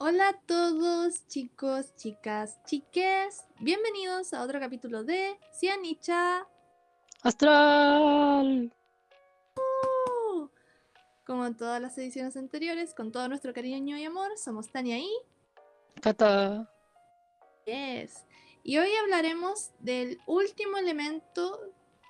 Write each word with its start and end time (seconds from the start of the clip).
Hola 0.00 0.28
a 0.28 0.32
todos, 0.32 1.26
chicos, 1.26 1.92
chicas, 1.96 2.62
chiques. 2.62 3.44
Bienvenidos 3.58 4.32
a 4.32 4.44
otro 4.44 4.60
capítulo 4.60 5.02
de 5.02 5.36
Cianicha. 5.52 6.46
Astral. 7.22 8.72
Uh, 9.56 10.48
como 11.26 11.46
en 11.46 11.56
todas 11.56 11.82
las 11.82 11.98
ediciones 11.98 12.36
anteriores, 12.36 12.94
con 12.94 13.10
todo 13.10 13.26
nuestro 13.26 13.52
cariño 13.52 13.98
y 13.98 14.04
amor, 14.04 14.30
somos 14.38 14.70
Tania 14.70 14.98
y 14.98 15.10
Cata. 16.00 16.72
Yes. 17.66 18.24
Y 18.62 18.78
hoy 18.78 18.90
hablaremos 19.02 19.72
del 19.80 20.20
último 20.28 20.76
elemento 20.76 21.58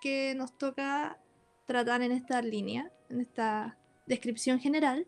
que 0.03 0.35
nos 0.35 0.59
toca 0.59 1.19
tratar 1.65 2.03
en 2.03 2.13
esta 2.13 2.43
línea, 2.43 2.93
en 3.09 3.23
esta 3.23 3.79
descripción 4.05 4.61
general. 4.61 5.07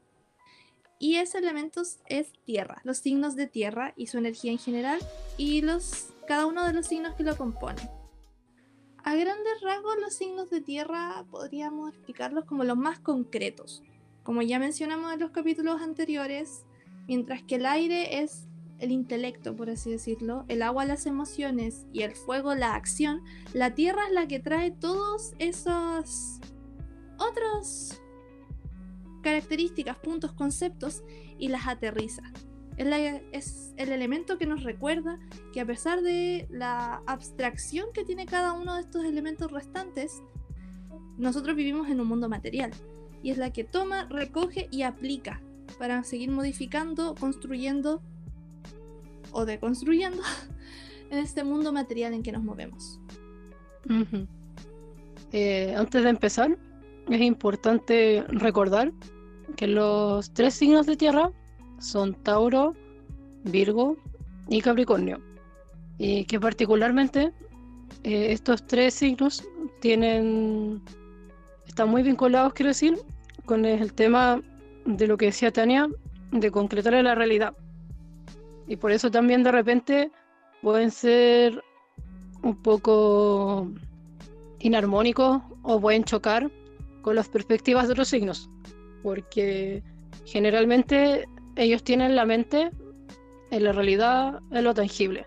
Y 1.02 1.16
ese 1.16 1.38
elemento 1.38 1.80
es 2.06 2.32
tierra, 2.44 2.82
los 2.84 2.98
signos 2.98 3.34
de 3.34 3.46
tierra 3.46 3.94
y 3.96 4.08
su 4.08 4.18
energía 4.18 4.52
en 4.52 4.58
general 4.58 5.00
y 5.38 5.62
los, 5.62 6.10
cada 6.28 6.44
uno 6.44 6.62
de 6.66 6.74
los 6.74 6.88
signos 6.88 7.14
que 7.14 7.22
lo 7.22 7.38
componen. 7.38 7.88
A 9.02 9.14
grandes 9.14 9.62
rasgos 9.62 9.96
los 9.98 10.12
signos 10.12 10.50
de 10.50 10.60
tierra 10.60 11.24
podríamos 11.30 11.94
explicarlos 11.94 12.44
como 12.44 12.64
los 12.64 12.76
más 12.76 13.00
concretos. 13.00 13.82
Como 14.24 14.42
ya 14.42 14.58
mencionamos 14.58 15.14
en 15.14 15.20
los 15.20 15.30
capítulos 15.30 15.80
anteriores, 15.80 16.66
mientras 17.08 17.42
que 17.44 17.54
el 17.54 17.64
aire 17.64 18.20
es 18.20 18.46
el 18.78 18.92
intelecto, 18.92 19.56
por 19.56 19.70
así 19.70 19.90
decirlo, 19.90 20.44
el 20.48 20.60
agua 20.60 20.84
las 20.84 21.06
emociones 21.06 21.86
y 21.94 22.02
el 22.02 22.14
fuego 22.14 22.54
la 22.54 22.74
acción, 22.74 23.22
la 23.54 23.74
tierra 23.74 24.06
es 24.06 24.12
la 24.12 24.28
que 24.28 24.38
trae 24.38 24.70
todos 24.70 25.32
esos 25.38 26.40
otros 27.16 27.99
características, 29.20 29.96
puntos, 29.98 30.32
conceptos 30.32 31.02
y 31.38 31.48
las 31.48 31.66
aterriza. 31.66 32.22
Es, 32.76 33.74
el 33.76 33.92
elemento 33.92 34.38
que 34.38 34.46
nos 34.46 34.62
recuerda 34.62 35.18
que 35.52 35.60
a 35.60 35.66
pesar 35.66 36.00
de 36.00 36.46
la 36.50 37.02
abstracción 37.06 37.88
que 37.92 38.04
tiene 38.04 38.24
cada 38.24 38.54
uno 38.54 38.74
de 38.74 38.80
estos 38.80 39.04
elementos 39.04 39.50
restantes, 39.50 40.22
nosotros 41.18 41.56
vivimos 41.56 41.90
en 41.90 42.00
un 42.00 42.08
mundo 42.08 42.28
material 42.30 42.70
y 43.22 43.30
es 43.30 43.38
la 43.38 43.52
que 43.52 43.64
toma, 43.64 44.06
recoge 44.08 44.68
y 44.70 44.82
aplica 44.82 45.42
para 45.78 46.02
seguir 46.04 46.30
modificando, 46.30 47.14
construyendo 47.14 48.02
o 49.32 49.44
deconstruyendo 49.44 50.22
en 51.10 51.18
este 51.18 51.44
mundo 51.44 51.72
material 51.72 52.14
en 52.14 52.22
que 52.22 52.32
nos 52.32 52.42
movemos. 52.42 52.98
Eh, 55.32 55.74
antes 55.76 56.02
de 56.02 56.08
empezar, 56.08 56.58
es 57.10 57.20
importante 57.20 58.24
recordar 58.28 58.92
que 59.56 59.66
los 59.66 60.32
tres 60.32 60.54
signos 60.54 60.86
de 60.86 60.96
tierra 60.96 61.30
son 61.78 62.14
Tauro, 62.14 62.74
Virgo 63.44 63.96
y 64.48 64.60
Capricornio. 64.60 65.20
Y 65.98 66.24
que 66.24 66.40
particularmente 66.40 67.32
eh, 68.04 68.32
estos 68.32 68.66
tres 68.66 68.94
signos 68.94 69.44
tienen 69.80 70.82
están 71.66 71.88
muy 71.88 72.02
vinculados, 72.02 72.52
quiero 72.52 72.68
decir, 72.68 72.98
con 73.44 73.64
el 73.64 73.92
tema 73.92 74.42
de 74.86 75.06
lo 75.06 75.16
que 75.16 75.26
decía 75.26 75.52
Tania, 75.52 75.88
de 76.32 76.50
concretar 76.50 76.92
la 76.92 77.14
realidad. 77.14 77.54
Y 78.66 78.76
por 78.76 78.92
eso 78.92 79.10
también 79.10 79.42
de 79.42 79.52
repente 79.52 80.10
pueden 80.62 80.90
ser 80.90 81.62
un 82.42 82.56
poco 82.56 83.70
inarmónicos 84.58 85.42
o 85.62 85.80
pueden 85.80 86.04
chocar 86.04 86.50
con 87.02 87.14
las 87.14 87.28
perspectivas 87.28 87.86
de 87.86 87.92
otros 87.92 88.08
signos, 88.08 88.50
porque 89.02 89.82
generalmente 90.24 91.26
ellos 91.56 91.82
tienen 91.82 92.16
la 92.16 92.24
mente 92.24 92.70
en 93.50 93.64
la 93.64 93.72
realidad, 93.72 94.40
en 94.50 94.64
lo 94.64 94.74
tangible. 94.74 95.26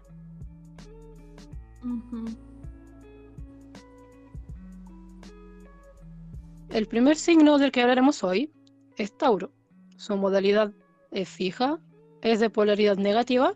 El 6.69 6.87
primer 6.87 7.15
signo 7.17 7.57
del 7.57 7.71
que 7.71 7.81
hablaremos 7.81 8.23
hoy 8.23 8.51
es 8.97 9.15
Tauro. 9.17 9.51
Su 9.97 10.17
modalidad 10.17 10.73
es 11.11 11.29
fija, 11.29 11.79
es 12.21 12.39
de 12.39 12.49
polaridad 12.49 12.97
negativa 12.97 13.53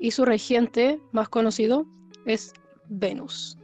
y 0.00 0.12
su 0.12 0.24
regente 0.24 1.00
más 1.12 1.28
conocido 1.28 1.86
es 2.24 2.52
Venus. 2.88 3.58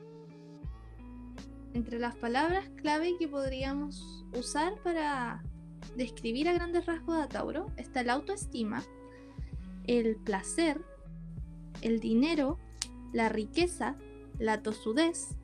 Entre 1.72 1.98
las 1.98 2.14
palabras 2.16 2.68
clave 2.76 3.16
que 3.18 3.26
podríamos 3.26 4.24
usar 4.36 4.74
para 4.82 5.42
describir 5.96 6.48
a 6.48 6.52
grandes 6.52 6.86
rasgos 6.86 7.16
a 7.16 7.28
Tauro 7.28 7.70
está 7.76 8.02
la 8.02 8.14
autoestima, 8.14 8.82
el 9.86 10.16
placer, 10.16 10.80
el 11.82 12.00
dinero, 12.00 12.58
la 13.12 13.28
riqueza, 13.28 13.96
la 14.38 14.62
tosudez, 14.62 15.36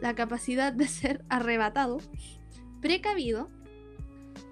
la 0.00 0.14
capacidad 0.14 0.72
de 0.72 0.88
ser 0.88 1.24
arrebatado, 1.28 1.98
precavido, 2.80 3.48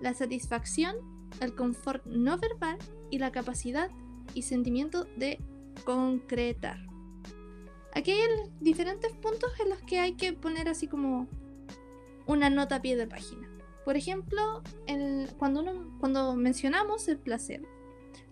la 0.00 0.14
satisfacción, 0.14 0.96
el 1.40 1.54
confort 1.54 2.04
no 2.06 2.38
verbal 2.38 2.78
y 3.10 3.18
la 3.18 3.32
capacidad 3.32 3.90
y 4.34 4.42
sentimiento 4.42 5.04
de 5.16 5.38
concretar. 5.84 6.78
Aquí 7.94 8.10
hay 8.10 8.20
diferentes 8.60 9.12
puntos 9.12 9.52
en 9.60 9.70
los 9.70 9.78
que 9.82 10.00
hay 10.00 10.14
que 10.14 10.32
poner 10.32 10.68
así 10.68 10.88
como 10.88 11.28
una 12.26 12.50
nota 12.50 12.76
a 12.76 12.82
pie 12.82 12.96
de 12.96 13.06
página. 13.06 13.53
Por 13.84 13.96
ejemplo, 13.96 14.62
cuando, 15.38 16.36
mencionamos 16.36 17.06
el 17.08 17.18
placer, 17.18 17.62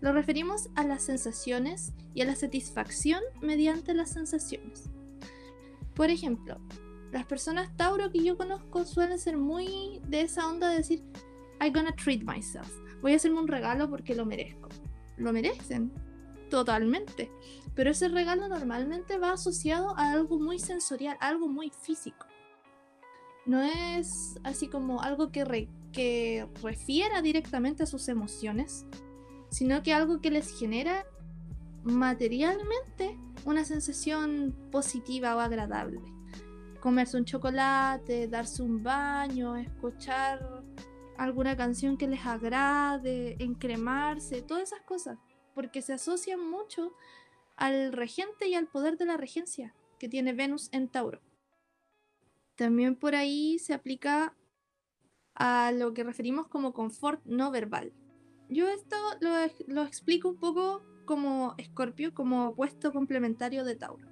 lo 0.01 0.13
referimos 0.13 0.71
a 0.75 0.85
las 0.85 1.03
sensaciones 1.03 1.93
y 2.15 2.23
a 2.23 2.25
la 2.25 2.35
satisfacción 2.35 3.21
mediante 3.41 3.95
las 3.95 4.11
sensaciones. 4.11 4.89
Por 5.95 6.09
ejemplo, 6.09 6.59
las 7.13 7.27
personas 7.27 7.77
Tauro 7.77 8.11
que 8.11 8.25
yo 8.25 8.39
conozco 8.39 8.87
suelen 8.87 9.19
ser 9.19 9.37
muy 9.37 10.01
de 10.09 10.23
esa 10.23 10.49
onda 10.49 10.71
de 10.71 10.79
decir, 10.79 11.05
I'm 11.61 11.75
gonna 11.75 11.95
treat 11.95 12.23
myself. 12.23 12.73
Voy 13.03 13.13
a 13.13 13.17
hacerme 13.17 13.41
un 13.41 13.49
regalo 13.49 13.91
porque 13.91 14.15
lo 14.15 14.25
merezco. 14.25 14.71
Lo 15.19 15.33
merecen, 15.33 15.93
totalmente. 16.49 17.31
Pero 17.75 17.91
ese 17.91 18.09
regalo 18.09 18.49
normalmente 18.49 19.19
va 19.19 19.33
asociado 19.33 19.97
a 19.99 20.13
algo 20.13 20.39
muy 20.39 20.59
sensorial, 20.59 21.19
algo 21.21 21.49
muy 21.49 21.71
físico. 21.71 22.27
No 23.45 23.63
es 23.63 24.39
así 24.45 24.69
como 24.69 25.01
algo 25.01 25.33
que, 25.33 25.45
refiera 26.63 27.23
directamente 27.23 27.83
a 27.83 27.87
sus 27.87 28.09
emociones, 28.09 28.87
sino 29.51 29.83
que 29.83 29.93
algo 29.93 30.21
que 30.21 30.31
les 30.31 30.59
genera 30.59 31.05
materialmente 31.83 33.19
una 33.45 33.65
sensación 33.65 34.57
positiva 34.71 35.37
o 35.37 35.41
agradable. 35.41 36.01
Comerse 36.81 37.17
un 37.17 37.25
chocolate, 37.25 38.29
darse 38.29 38.63
un 38.63 38.83
baño, 38.83 39.57
escuchar 39.57 40.65
alguna 41.19 41.57
canción 41.57 41.97
que 41.97 42.09
les 42.09 42.25
agrade, 42.25 43.37
encremarse, 43.39 44.43
todas 44.43 44.65
esas 44.65 44.81
cosas, 44.83 45.19
porque 45.55 45.83
se 45.83 45.93
asocian 45.93 46.41
mucho 46.49 46.95
al 47.57 47.93
regente 47.93 48.49
y 48.49 48.55
al 48.55 48.69
poder 48.69 48.97
de 48.97 49.07
la 49.07 49.17
regencia 49.17 49.75
que 49.99 50.09
tiene 50.09 50.33
Venus 50.33 50.69
en 50.73 50.89
Tauro. 50.89 51.21
También 52.57 52.97
por 52.97 53.15
ahí 53.15 53.59
se 53.59 53.75
aplica 53.75 54.37
a 55.35 55.73
lo 55.73 55.95
que 55.95 56.05
referimos 56.05 56.49
como 56.49 56.73
confort 56.73 57.25
no 57.25 57.51
verbal. 57.51 57.93
Yo 58.49 58.69
esto 58.69 58.97
lo, 59.21 59.83
explico 59.83 60.29
un 60.29 60.37
poco 60.37 60.83
como 61.07 61.55
Escorpio, 61.57 62.13
como 62.13 62.49
opuesto 62.49 62.93
complementario 62.93 63.65
de 63.65 63.77
Tauro. 63.77 64.07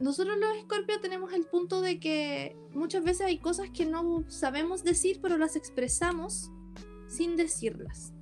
Nosotros 0.00 0.36
los 0.38 0.56
Escorpio 0.56 1.00
tenemos 1.00 1.32
el 1.32 1.46
punto 1.46 1.80
de 1.80 2.00
que 2.00 2.56
muchas 2.72 3.04
veces 3.04 3.26
hay 3.26 3.38
cosas 3.38 3.70
que 3.70 3.86
no 3.86 4.24
sabemos 4.28 4.82
decir, 4.82 5.20
pero 5.22 5.38
las 5.38 5.54
expresamos 5.54 6.50
sin 7.06 7.36
decirlas 7.36 8.12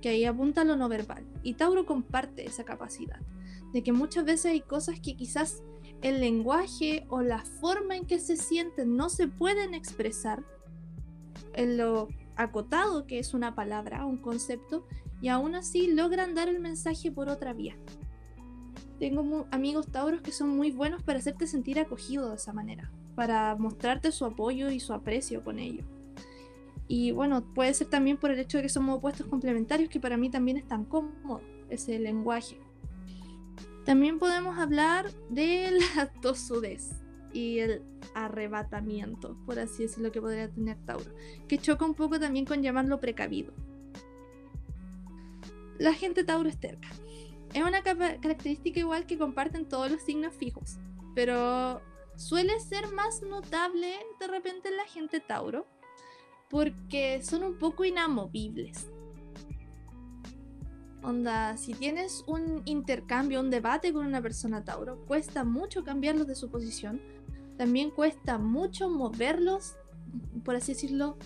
que 0.00 0.08
ahí 0.08 0.24
apunta 0.24 0.64
lo 0.64 0.76
no 0.76 0.88
verbal. 0.88 1.26
Y 1.42 1.54
Tauro 1.54 1.84
comparte 1.84 2.46
esa 2.46 2.64
capacidad, 2.64 3.20
de 3.72 3.82
que 3.82 3.92
muchas 3.92 4.24
veces 4.24 4.46
hay 4.46 4.60
cosas 4.62 4.98
que 5.00 5.16
quizás 5.16 5.62
el 6.02 6.20
lenguaje 6.20 7.04
o 7.08 7.22
la 7.22 7.44
forma 7.44 7.96
en 7.96 8.06
que 8.06 8.18
se 8.18 8.36
sienten 8.36 8.96
no 8.96 9.08
se 9.10 9.28
pueden 9.28 9.74
expresar 9.74 10.44
en 11.54 11.76
lo 11.76 12.08
acotado 12.36 13.06
que 13.06 13.18
es 13.18 13.34
una 13.34 13.54
palabra, 13.54 14.06
un 14.06 14.16
concepto, 14.16 14.86
y 15.20 15.28
aún 15.28 15.54
así 15.54 15.88
logran 15.88 16.34
dar 16.34 16.48
el 16.48 16.60
mensaje 16.60 17.12
por 17.12 17.28
otra 17.28 17.52
vía. 17.52 17.76
Tengo 18.98 19.46
amigos 19.50 19.88
tauros 19.90 20.22
que 20.22 20.32
son 20.32 20.50
muy 20.50 20.70
buenos 20.70 21.02
para 21.02 21.18
hacerte 21.18 21.46
sentir 21.46 21.78
acogido 21.78 22.30
de 22.30 22.36
esa 22.36 22.52
manera, 22.52 22.90
para 23.14 23.54
mostrarte 23.56 24.12
su 24.12 24.24
apoyo 24.24 24.70
y 24.70 24.80
su 24.80 24.92
aprecio 24.92 25.44
con 25.44 25.58
ello. 25.58 25.84
Y 26.88 27.12
bueno, 27.12 27.44
puede 27.54 27.72
ser 27.74 27.88
también 27.88 28.16
por 28.16 28.30
el 28.30 28.38
hecho 28.40 28.58
de 28.58 28.64
que 28.64 28.68
somos 28.68 28.96
opuestos 28.96 29.26
complementarios, 29.26 29.88
que 29.88 30.00
para 30.00 30.16
mí 30.16 30.30
también 30.30 30.56
es 30.56 30.66
tan 30.66 30.84
cómodo 30.84 31.40
ese 31.68 31.98
lenguaje. 31.98 32.58
También 33.90 34.20
podemos 34.20 34.56
hablar 34.56 35.10
de 35.30 35.72
la 35.96 36.12
tosudez 36.22 36.92
y 37.32 37.58
el 37.58 37.82
arrebatamiento, 38.14 39.36
por 39.44 39.58
así 39.58 39.82
decirlo, 39.82 40.12
que 40.12 40.20
podría 40.20 40.48
tener 40.48 40.78
Tauro, 40.86 41.12
que 41.48 41.58
choca 41.58 41.86
un 41.86 41.94
poco 41.94 42.20
también 42.20 42.44
con 42.44 42.62
llamarlo 42.62 43.00
precavido. 43.00 43.52
la 45.80 45.92
gente 45.92 46.22
Tauro 46.22 46.48
es 46.48 46.60
terca. 46.60 46.86
Es 47.52 47.64
una 47.64 47.82
característica 47.82 48.78
igual 48.78 49.06
que 49.06 49.18
comparten 49.18 49.66
todos 49.66 49.90
los 49.90 50.02
signos 50.02 50.34
fijos, 50.34 50.78
pero 51.16 51.82
suele 52.14 52.60
ser 52.60 52.92
más 52.92 53.22
notable 53.22 53.92
de 54.20 54.28
repente 54.28 54.68
en 54.68 54.76
la 54.76 54.86
gente 54.86 55.18
Tauro 55.18 55.66
porque 56.48 57.24
son 57.24 57.42
un 57.42 57.58
poco 57.58 57.84
inamovibles. 57.84 58.88
Onda, 61.02 61.56
si 61.56 61.72
tienes 61.72 62.24
un 62.26 62.60
intercambio, 62.66 63.40
un 63.40 63.48
debate 63.48 63.92
con 63.92 64.04
una 64.04 64.20
persona 64.20 64.64
Tauro, 64.64 64.98
cuesta 65.06 65.44
mucho 65.44 65.82
cambiarlos 65.82 66.26
de 66.26 66.34
su 66.34 66.50
posición. 66.50 67.00
También 67.56 67.90
cuesta 67.90 68.36
mucho 68.36 68.90
moverlos, 68.90 69.76
por 70.44 70.56
así 70.56 70.74
decirlo, 70.74 71.16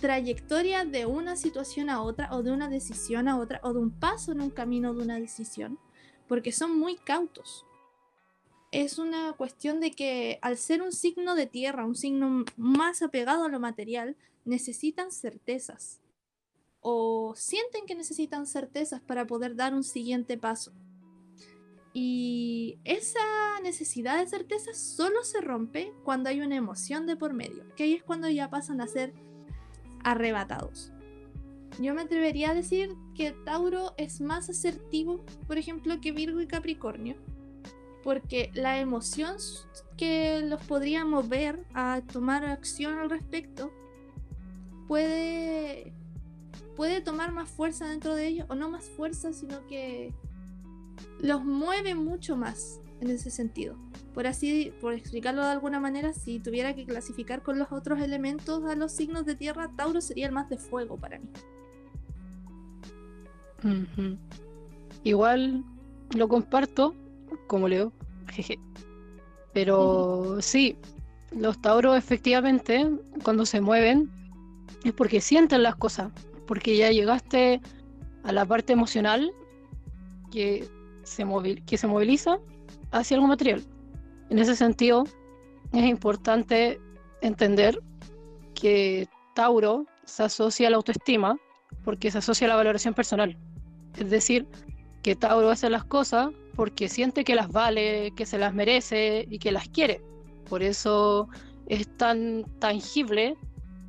trayectoria 0.00 0.84
de 0.84 1.04
una 1.04 1.34
situación 1.34 1.90
a 1.90 2.00
otra, 2.00 2.32
o 2.32 2.44
de 2.44 2.52
una 2.52 2.68
decisión 2.68 3.26
a 3.26 3.38
otra, 3.38 3.60
o 3.64 3.72
de 3.72 3.80
un 3.80 3.90
paso 3.90 4.30
en 4.30 4.40
un 4.40 4.50
camino 4.50 4.94
de 4.94 5.02
una 5.02 5.18
decisión, 5.18 5.80
porque 6.28 6.52
son 6.52 6.78
muy 6.78 6.94
cautos. 6.94 7.66
Es 8.70 8.98
una 8.98 9.32
cuestión 9.32 9.80
de 9.80 9.90
que 9.90 10.38
al 10.42 10.56
ser 10.56 10.82
un 10.82 10.92
signo 10.92 11.34
de 11.34 11.46
tierra, 11.46 11.86
un 11.86 11.96
signo 11.96 12.44
más 12.56 13.02
apegado 13.02 13.46
a 13.46 13.48
lo 13.48 13.58
material, 13.58 14.16
necesitan 14.44 15.10
certezas 15.10 16.00
o 16.88 17.34
sienten 17.34 17.84
que 17.84 17.96
necesitan 17.96 18.46
certezas 18.46 19.00
para 19.00 19.26
poder 19.26 19.56
dar 19.56 19.74
un 19.74 19.82
siguiente 19.82 20.38
paso. 20.38 20.72
Y 21.92 22.78
esa 22.84 23.18
necesidad 23.60 24.20
de 24.20 24.28
certezas 24.28 24.78
solo 24.78 25.24
se 25.24 25.40
rompe 25.40 25.92
cuando 26.04 26.28
hay 26.28 26.40
una 26.42 26.54
emoción 26.54 27.04
de 27.08 27.16
por 27.16 27.32
medio, 27.32 27.64
que 27.74 27.82
ahí 27.82 27.94
es 27.94 28.04
cuando 28.04 28.28
ya 28.28 28.50
pasan 28.50 28.80
a 28.80 28.86
ser 28.86 29.12
arrebatados. 30.04 30.92
Yo 31.80 31.92
me 31.92 32.02
atrevería 32.02 32.50
a 32.50 32.54
decir 32.54 32.94
que 33.16 33.32
Tauro 33.32 33.94
es 33.96 34.20
más 34.20 34.48
asertivo, 34.48 35.24
por 35.48 35.58
ejemplo, 35.58 36.00
que 36.00 36.12
Virgo 36.12 36.40
y 36.40 36.46
Capricornio, 36.46 37.16
porque 38.04 38.52
la 38.54 38.78
emoción 38.78 39.38
que 39.96 40.40
los 40.40 40.62
podría 40.66 41.04
mover 41.04 41.66
a 41.74 42.00
tomar 42.12 42.44
acción 42.44 42.96
al 42.96 43.10
respecto 43.10 43.72
puede 44.86 45.55
puede 46.76 47.00
tomar 47.00 47.32
más 47.32 47.48
fuerza 47.48 47.88
dentro 47.88 48.14
de 48.14 48.26
ellos, 48.26 48.46
o 48.48 48.54
no 48.54 48.70
más 48.70 48.84
fuerza, 48.84 49.32
sino 49.32 49.66
que 49.66 50.14
los 51.20 51.44
mueve 51.44 51.94
mucho 51.94 52.36
más 52.36 52.80
en 53.00 53.10
ese 53.10 53.30
sentido. 53.30 53.76
Por 54.14 54.26
así, 54.26 54.72
por 54.80 54.94
explicarlo 54.94 55.42
de 55.42 55.50
alguna 55.50 55.80
manera, 55.80 56.12
si 56.12 56.38
tuviera 56.38 56.74
que 56.74 56.86
clasificar 56.86 57.42
con 57.42 57.58
los 57.58 57.72
otros 57.72 58.00
elementos 58.00 58.64
a 58.64 58.74
los 58.74 58.92
signos 58.92 59.26
de 59.26 59.34
tierra, 59.34 59.70
Tauro 59.76 60.00
sería 60.00 60.26
el 60.26 60.32
más 60.32 60.48
de 60.48 60.58
fuego 60.58 60.96
para 60.96 61.18
mí. 61.18 61.28
Igual 65.02 65.64
lo 66.14 66.28
comparto, 66.28 66.94
como 67.46 67.68
leo, 67.68 67.92
jeje. 68.28 68.58
Pero 69.52 70.38
sí, 70.40 70.76
los 71.32 71.60
Tauros 71.60 71.96
efectivamente, 71.96 72.88
cuando 73.22 73.44
se 73.46 73.60
mueven, 73.60 74.10
es 74.84 74.92
porque 74.92 75.20
sienten 75.20 75.62
las 75.62 75.76
cosas, 75.76 76.12
porque 76.46 76.76
ya 76.76 76.90
llegaste 76.90 77.60
a 78.22 78.32
la 78.32 78.44
parte 78.44 78.72
emocional 78.72 79.32
que 80.30 80.68
se, 81.02 81.24
que 81.66 81.78
se 81.78 81.86
moviliza 81.86 82.38
hacia 82.90 83.16
algo 83.16 83.28
material. 83.28 83.64
En 84.30 84.38
ese 84.38 84.56
sentido, 84.56 85.04
es 85.72 85.84
importante 85.84 86.80
entender 87.20 87.80
que 88.54 89.08
Tauro 89.34 89.86
se 90.04 90.24
asocia 90.24 90.68
a 90.68 90.70
la 90.70 90.76
autoestima 90.76 91.38
porque 91.84 92.10
se 92.10 92.18
asocia 92.18 92.46
a 92.46 92.50
la 92.50 92.56
valoración 92.56 92.94
personal. 92.94 93.36
Es 93.98 94.10
decir, 94.10 94.46
que 95.02 95.14
Tauro 95.14 95.50
hace 95.50 95.70
las 95.70 95.84
cosas 95.84 96.30
porque 96.56 96.88
siente 96.88 97.22
que 97.22 97.34
las 97.34 97.52
vale, 97.52 98.12
que 98.16 98.26
se 98.26 98.38
las 98.38 98.54
merece 98.54 99.26
y 99.30 99.38
que 99.38 99.52
las 99.52 99.68
quiere. 99.68 100.00
Por 100.48 100.62
eso 100.62 101.28
es 101.66 101.86
tan 101.96 102.44
tangible 102.58 103.36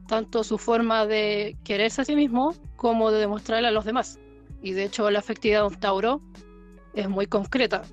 tanto 0.08 0.44
su 0.44 0.58
forma 0.58 1.06
de 1.06 1.58
quererse 1.64 2.02
a 2.02 2.06
sí 2.06 2.16
mismo 2.16 2.54
como 2.76 3.12
de 3.12 3.20
demostrarle 3.20 3.68
a 3.68 3.72
los 3.72 3.86
demás. 3.86 4.20
Y 4.62 4.72
de 4.72 4.86
hecho 4.86 5.10
la 5.10 5.20
afectividad 5.20 5.62
de 5.62 5.68
un 5.68 5.80
Tauro 5.80 6.22
es 6.94 7.08
muy 7.10 7.28
concreta. 7.28 7.84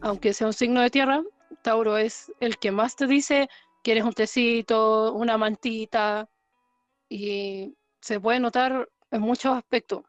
Aunque 0.00 0.32
sea 0.32 0.46
un 0.46 0.52
signo 0.52 0.80
de 0.80 0.90
tierra, 0.90 1.22
Tauro 1.62 1.96
es 1.96 2.32
el 2.40 2.58
que 2.58 2.70
más 2.70 2.96
te 2.96 3.06
dice 3.06 3.48
que 3.82 3.92
eres 3.92 4.04
un 4.04 4.12
tecito, 4.12 5.12
una 5.12 5.36
mantita, 5.36 6.28
y 7.08 7.76
se 8.00 8.18
puede 8.20 8.40
notar 8.40 8.88
en 9.10 9.20
muchos 9.20 9.54
aspectos. 9.56 10.02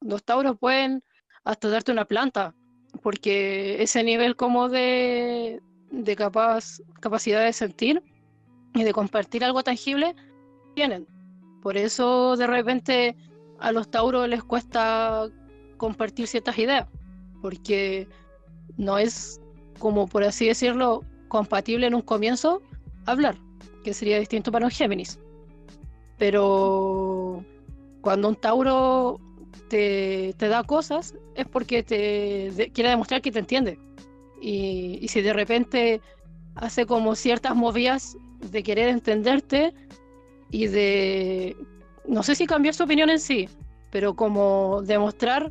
Los 0.00 0.24
Tauros 0.24 0.58
pueden 0.58 1.02
hasta 1.44 1.68
darte 1.68 1.92
una 1.92 2.04
planta, 2.04 2.54
porque 3.02 3.82
ese 3.82 4.02
nivel 4.02 4.36
como 4.36 4.68
de, 4.68 5.60
de 5.90 6.16
capaz, 6.16 6.80
capacidad 7.00 7.44
de 7.44 7.52
sentir 7.52 8.02
y 8.74 8.84
de 8.84 8.92
compartir 8.92 9.44
algo 9.44 9.62
tangible 9.62 10.14
tienen. 10.74 11.06
Por 11.62 11.76
eso 11.76 12.36
de 12.36 12.46
repente 12.46 13.16
a 13.58 13.72
los 13.72 13.90
tauros 13.90 14.28
les 14.28 14.42
cuesta 14.42 15.28
compartir 15.76 16.26
ciertas 16.26 16.58
ideas, 16.58 16.88
porque 17.40 18.08
no 18.76 18.98
es 18.98 19.40
como 19.78 20.06
por 20.06 20.24
así 20.24 20.46
decirlo 20.46 21.04
compatible 21.28 21.86
en 21.86 21.94
un 21.94 22.02
comienzo 22.02 22.62
hablar, 23.06 23.36
que 23.84 23.94
sería 23.94 24.18
distinto 24.18 24.52
para 24.52 24.66
un 24.66 24.70
Géminis. 24.70 25.18
Pero 26.18 27.44
cuando 28.00 28.28
un 28.28 28.36
Tauro 28.36 29.20
te, 29.68 30.34
da 30.38 30.62
cosas 30.62 31.14
es 31.34 31.46
porque 31.46 31.82
te 31.82 32.70
quiere 32.72 32.90
demostrar 32.90 33.22
que 33.22 33.32
te 33.32 33.38
entiende. 33.38 33.78
Y, 34.40 34.98
y, 35.00 35.08
si 35.08 35.20
de 35.22 35.32
repente 35.32 36.00
hace 36.56 36.84
como 36.84 37.14
ciertas 37.14 37.54
movidas 37.54 38.16
de 38.50 38.62
querer 38.62 38.88
entenderte, 38.88 39.72
y 40.52 40.66
de, 40.68 41.56
no 42.06 42.22
sé 42.22 42.36
si 42.36 42.46
cambiar 42.46 42.74
su 42.74 42.84
opinión 42.84 43.10
en 43.10 43.18
sí, 43.18 43.48
pero 43.90 44.14
como 44.14 44.82
demostrar 44.82 45.50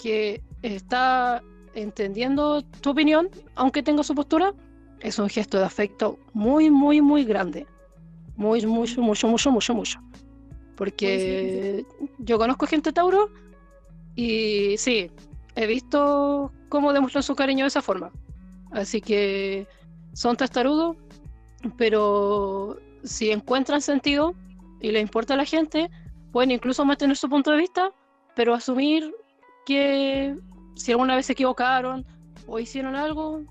que 0.00 0.40
está 0.62 1.42
entendiendo 1.74 2.62
tu 2.62 2.90
opinión, 2.90 3.28
aunque 3.56 3.82
tenga 3.82 4.04
su 4.04 4.14
postura, 4.14 4.54
es 5.00 5.18
un 5.18 5.28
gesto 5.28 5.58
de 5.58 5.64
afecto 5.64 6.18
muy, 6.32 6.70
muy, 6.70 7.02
muy 7.02 7.24
grande. 7.24 7.66
Muy, 8.36 8.64
mucho, 8.66 9.00
mucho, 9.02 9.28
mucho, 9.28 9.50
mucho, 9.50 9.74
mucho. 9.74 10.00
Porque 10.76 11.84
yo 12.18 12.38
conozco 12.38 12.66
gente 12.66 12.92
Tauro 12.92 13.30
y 14.14 14.76
sí, 14.78 15.10
he 15.56 15.66
visto 15.66 16.52
cómo 16.68 16.92
demuestran 16.92 17.22
su 17.22 17.34
cariño 17.34 17.64
de 17.64 17.68
esa 17.68 17.82
forma. 17.82 18.12
Así 18.70 19.00
que 19.00 19.66
son 20.12 20.36
testarudos, 20.36 20.96
pero 21.76 22.78
si 23.06 23.30
encuentran 23.30 23.80
sentido 23.80 24.34
y 24.80 24.90
les 24.90 25.02
importa 25.02 25.34
a 25.34 25.36
la 25.36 25.44
gente, 25.44 25.90
pueden 26.32 26.50
incluso 26.50 26.84
mantener 26.84 27.16
su 27.16 27.28
punto 27.28 27.50
de 27.50 27.58
vista, 27.58 27.92
pero 28.34 28.54
asumir 28.54 29.14
que 29.64 30.36
si 30.74 30.92
alguna 30.92 31.16
vez 31.16 31.26
se 31.26 31.32
equivocaron 31.32 32.04
o 32.46 32.58
hicieron 32.58 32.94
algo 32.94 33.42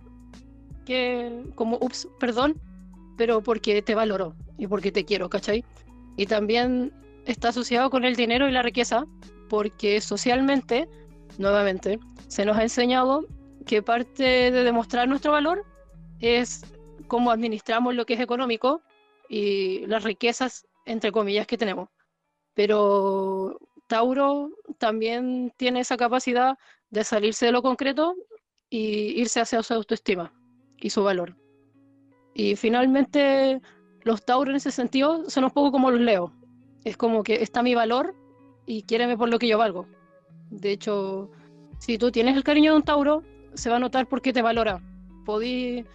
que 0.85 1.43
como, 1.55 1.77
ups, 1.81 2.07
perdón, 2.19 2.61
pero 3.17 3.41
porque 3.41 3.81
te 3.81 3.95
valoro 3.95 4.35
y 4.57 4.67
porque 4.67 4.91
te 4.91 5.03
quiero, 5.03 5.29
¿cachai? 5.29 5.65
Y 6.15 6.27
también 6.27 6.93
está 7.25 7.49
asociado 7.49 7.89
con 7.89 8.05
el 8.05 8.15
dinero 8.15 8.47
y 8.47 8.51
la 8.51 8.61
riqueza, 8.61 9.05
porque 9.49 9.99
socialmente, 9.99 10.87
nuevamente, 11.37 11.99
se 12.27 12.45
nos 12.45 12.57
ha 12.57 12.63
enseñado 12.63 13.25
que 13.65 13.81
parte 13.81 14.51
de 14.51 14.63
demostrar 14.63 15.07
nuestro 15.07 15.31
valor 15.31 15.65
es 16.19 16.63
cómo 17.07 17.31
administramos 17.31 17.95
lo 17.95 18.05
que 18.05 18.13
es 18.13 18.19
económico 18.19 18.81
y 19.29 19.85
las 19.87 20.03
riquezas, 20.03 20.67
entre 20.85 21.11
comillas, 21.11 21.47
que 21.47 21.57
tenemos. 21.57 21.89
Pero 22.53 23.59
Tauro 23.87 24.51
también 24.77 25.53
tiene 25.57 25.81
esa 25.81 25.97
capacidad 25.97 26.57
de 26.89 27.03
salirse 27.03 27.47
de 27.47 27.51
lo 27.51 27.61
concreto 27.61 28.15
y 28.69 29.19
irse 29.19 29.41
hacia 29.41 29.63
su 29.63 29.73
autoestima 29.73 30.33
y 30.77 30.89
su 30.89 31.03
valor. 31.03 31.35
Y 32.33 32.55
finalmente, 32.55 33.61
los 34.01 34.25
Tauros 34.25 34.51
en 34.51 34.57
ese 34.57 34.71
sentido 34.71 35.29
son 35.29 35.45
un 35.45 35.51
poco 35.51 35.71
como 35.71 35.91
los 35.91 36.01
Leo. 36.01 36.33
Es 36.83 36.97
como 36.97 37.23
que 37.23 37.41
está 37.41 37.63
mi 37.63 37.75
valor 37.75 38.15
y 38.65 38.83
quiéreme 38.83 39.17
por 39.17 39.29
lo 39.29 39.39
que 39.39 39.47
yo 39.47 39.57
valgo. 39.57 39.87
De 40.49 40.71
hecho, 40.71 41.31
si 41.79 41.97
tú 41.97 42.11
tienes 42.11 42.35
el 42.35 42.43
cariño 42.43 42.71
de 42.71 42.77
un 42.77 42.83
Tauro, 42.83 43.23
se 43.53 43.69
va 43.69 43.77
a 43.77 43.79
notar 43.79 44.07
porque 44.07 44.33
te 44.33 44.41
valora. 44.41 44.81
Podí, 45.25 45.85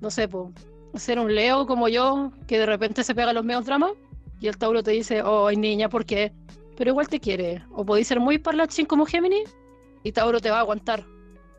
no 0.00 0.10
sé, 0.10 0.26
po, 0.28 0.52
ser 0.94 1.18
un 1.18 1.34
Leo 1.34 1.66
como 1.66 1.88
yo, 1.88 2.32
que 2.46 2.58
de 2.58 2.66
repente 2.66 3.04
se 3.04 3.14
pega 3.14 3.32
los 3.32 3.44
medios 3.44 3.66
dramas, 3.66 3.92
y 4.40 4.48
el 4.48 4.56
Tauro 4.56 4.82
te 4.82 4.92
dice, 4.92 5.22
oh, 5.22 5.50
niña, 5.50 5.88
¿por 5.88 6.04
qué? 6.04 6.32
Pero 6.76 6.90
igual 6.90 7.08
te 7.08 7.20
quiere. 7.20 7.64
O 7.72 7.84
podéis 7.84 8.08
ser 8.08 8.20
muy 8.20 8.38
parlachín 8.38 8.86
como 8.86 9.06
Géminis, 9.06 9.54
y 10.02 10.12
Tauro 10.12 10.40
te 10.40 10.50
va 10.50 10.56
a 10.58 10.60
aguantar, 10.60 11.04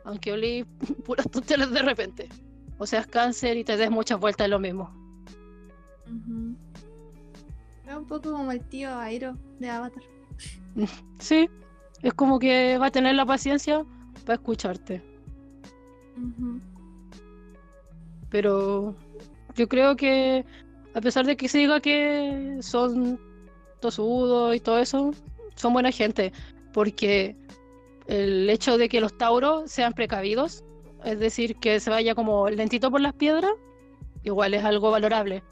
aunque 0.04 0.32
olí 0.32 0.64
puras 1.06 1.30
tonterías 1.30 1.72
de 1.72 1.82
repente. 1.82 2.30
O 2.78 2.86
seas 2.88 3.06
cáncer 3.06 3.58
y 3.58 3.64
te 3.64 3.78
des 3.78 3.92
muchas 3.92 4.20
vueltas 4.20 4.46
en 4.46 4.52
lo 4.52 4.60
mismo. 4.60 4.92
Es 7.88 7.96
un 7.96 8.06
poco 8.08 8.32
como 8.32 8.52
el 8.52 8.64
tío 8.68 8.98
Airo 8.98 9.38
de 9.60 9.70
Avatar. 9.70 10.04
Sí, 11.20 11.48
Es 12.02 12.14
como 12.16 12.40
que 12.40 12.80
va 12.80 12.88
a 12.88 12.92
tener 12.92 13.14
la 13.14 13.26
paciencia 13.26 13.86
para 14.26 14.36
escucharte. 14.36 15.04
Pero 18.30 18.96
yo 19.56 19.68
creo 19.68 19.96
que 19.96 20.46
a 20.94 21.02
pesar 21.02 21.26
de 21.26 21.38
que 21.38 21.48
se 21.48 21.60
diga 21.60 21.80
que 21.80 22.58
son 22.62 23.20
tosudos 23.80 24.56
y 24.56 24.60
todo 24.60 24.80
eso, 24.80 25.12
son 25.56 25.74
buena 25.74 25.92
gente. 25.92 26.32
Porque 26.74 27.36
el 28.08 28.50
hecho 28.50 28.78
de 28.78 28.90
que 28.90 29.02
los 29.02 29.18
tauros 29.18 29.72
sean 29.72 29.94
precavidos, 29.94 30.64
es 31.04 31.20
decir, 31.20 31.56
que 31.58 31.80
se 31.80 31.90
vaya 31.90 32.16
como 32.16 32.50
lentito 32.50 32.92
por 32.92 33.02
las 33.02 33.14
piedras, 33.14 33.52
igual 34.24 34.54
es 34.54 34.64
algo 34.64 34.92
valorable. 34.92 35.44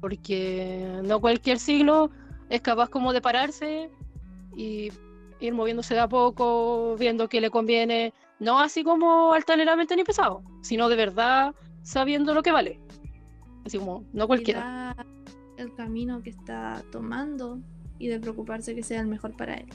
Porque 0.00 1.00
no 1.04 1.20
cualquier 1.20 1.58
signo 1.58 2.10
es 2.48 2.60
capaz 2.60 2.88
como 2.88 3.12
de 3.12 3.20
pararse 3.20 3.90
y 4.56 4.90
ir 5.40 5.54
moviéndose 5.54 5.94
de 5.94 6.00
a 6.00 6.08
poco, 6.08 6.96
viendo 6.98 7.28
que 7.28 7.40
le 7.40 7.50
conviene, 7.50 8.12
no 8.40 8.58
así 8.58 8.82
como 8.82 9.32
altaneramente 9.32 9.94
ni 9.96 10.04
pesado, 10.04 10.42
sino 10.62 10.88
de 10.88 10.96
verdad 10.96 11.54
sabiendo 11.82 12.34
lo 12.34 12.42
que 12.42 12.52
vale. 12.52 12.80
Así 13.64 13.78
como, 13.78 14.04
no 14.12 14.26
cualquiera. 14.26 14.96
El 15.56 15.74
camino 15.74 16.22
que 16.22 16.30
está 16.30 16.82
tomando 16.92 17.60
y 17.98 18.08
de 18.08 18.20
preocuparse 18.20 18.74
que 18.74 18.82
sea 18.82 19.00
el 19.00 19.08
mejor 19.08 19.36
para 19.36 19.54
él. 19.54 19.68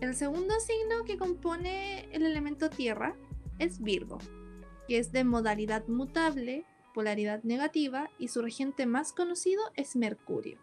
El 0.00 0.14
segundo 0.14 0.54
signo 0.60 1.04
que 1.04 1.18
compone 1.18 2.08
el 2.12 2.24
elemento 2.24 2.70
tierra 2.70 3.16
es 3.58 3.82
Virgo, 3.82 4.18
que 4.86 4.98
es 4.98 5.10
de 5.10 5.24
modalidad 5.24 5.88
mutable, 5.88 6.64
polaridad 6.94 7.42
negativa 7.42 8.08
y 8.16 8.28
su 8.28 8.40
regente 8.40 8.86
más 8.86 9.12
conocido 9.12 9.60
es 9.74 9.96
Mercurio. 9.96 10.58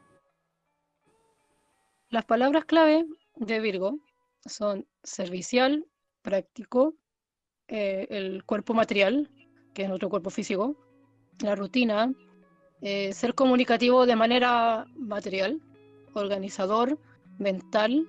Las 2.09 2.23
palabras 2.23 2.63
clave 2.63 3.05
de 3.35 3.59
Virgo 3.59 3.99
son 4.45 4.87
servicial, 5.03 5.85
práctico, 6.21 6.95
eh, 7.67 8.07
el 8.09 8.43
cuerpo 8.43 8.73
material, 8.73 9.29
que 9.73 9.83
es 9.83 9.89
nuestro 9.89 10.09
cuerpo 10.09 10.29
físico, 10.29 10.75
la 11.39 11.55
rutina, 11.55 12.13
eh, 12.81 13.13
ser 13.13 13.33
comunicativo 13.33 14.05
de 14.05 14.15
manera 14.15 14.85
material, 14.95 15.61
organizador, 16.13 16.99
mental, 17.39 18.07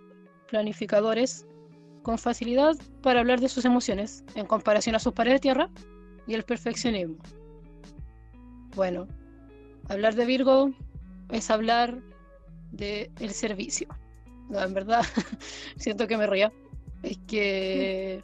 planificadores, 0.49 1.47
con 2.03 2.19
facilidad 2.19 2.77
para 3.03 3.21
hablar 3.21 3.41
de 3.41 3.49
sus 3.49 3.65
emociones 3.65 4.23
en 4.35 4.47
comparación 4.47 4.95
a 4.95 5.01
sus 5.01 5.13
paredes 5.13 5.37
de 5.37 5.41
tierra 5.41 5.71
y 6.27 6.35
el 6.35 6.45
perfeccionismo. 6.45 7.17
Bueno, 8.75 9.09
hablar 9.89 10.15
de 10.15 10.27
Virgo 10.27 10.71
es 11.31 11.51
hablar 11.51 12.01
del 12.71 13.11
el 13.19 13.31
servicio. 13.31 13.89
en 14.51 14.75
verdad, 14.75 15.03
siento 15.77 16.07
que 16.07 16.17
me 16.17 16.27
ría. 16.27 16.53
Es 17.03 17.19
que 17.27 18.23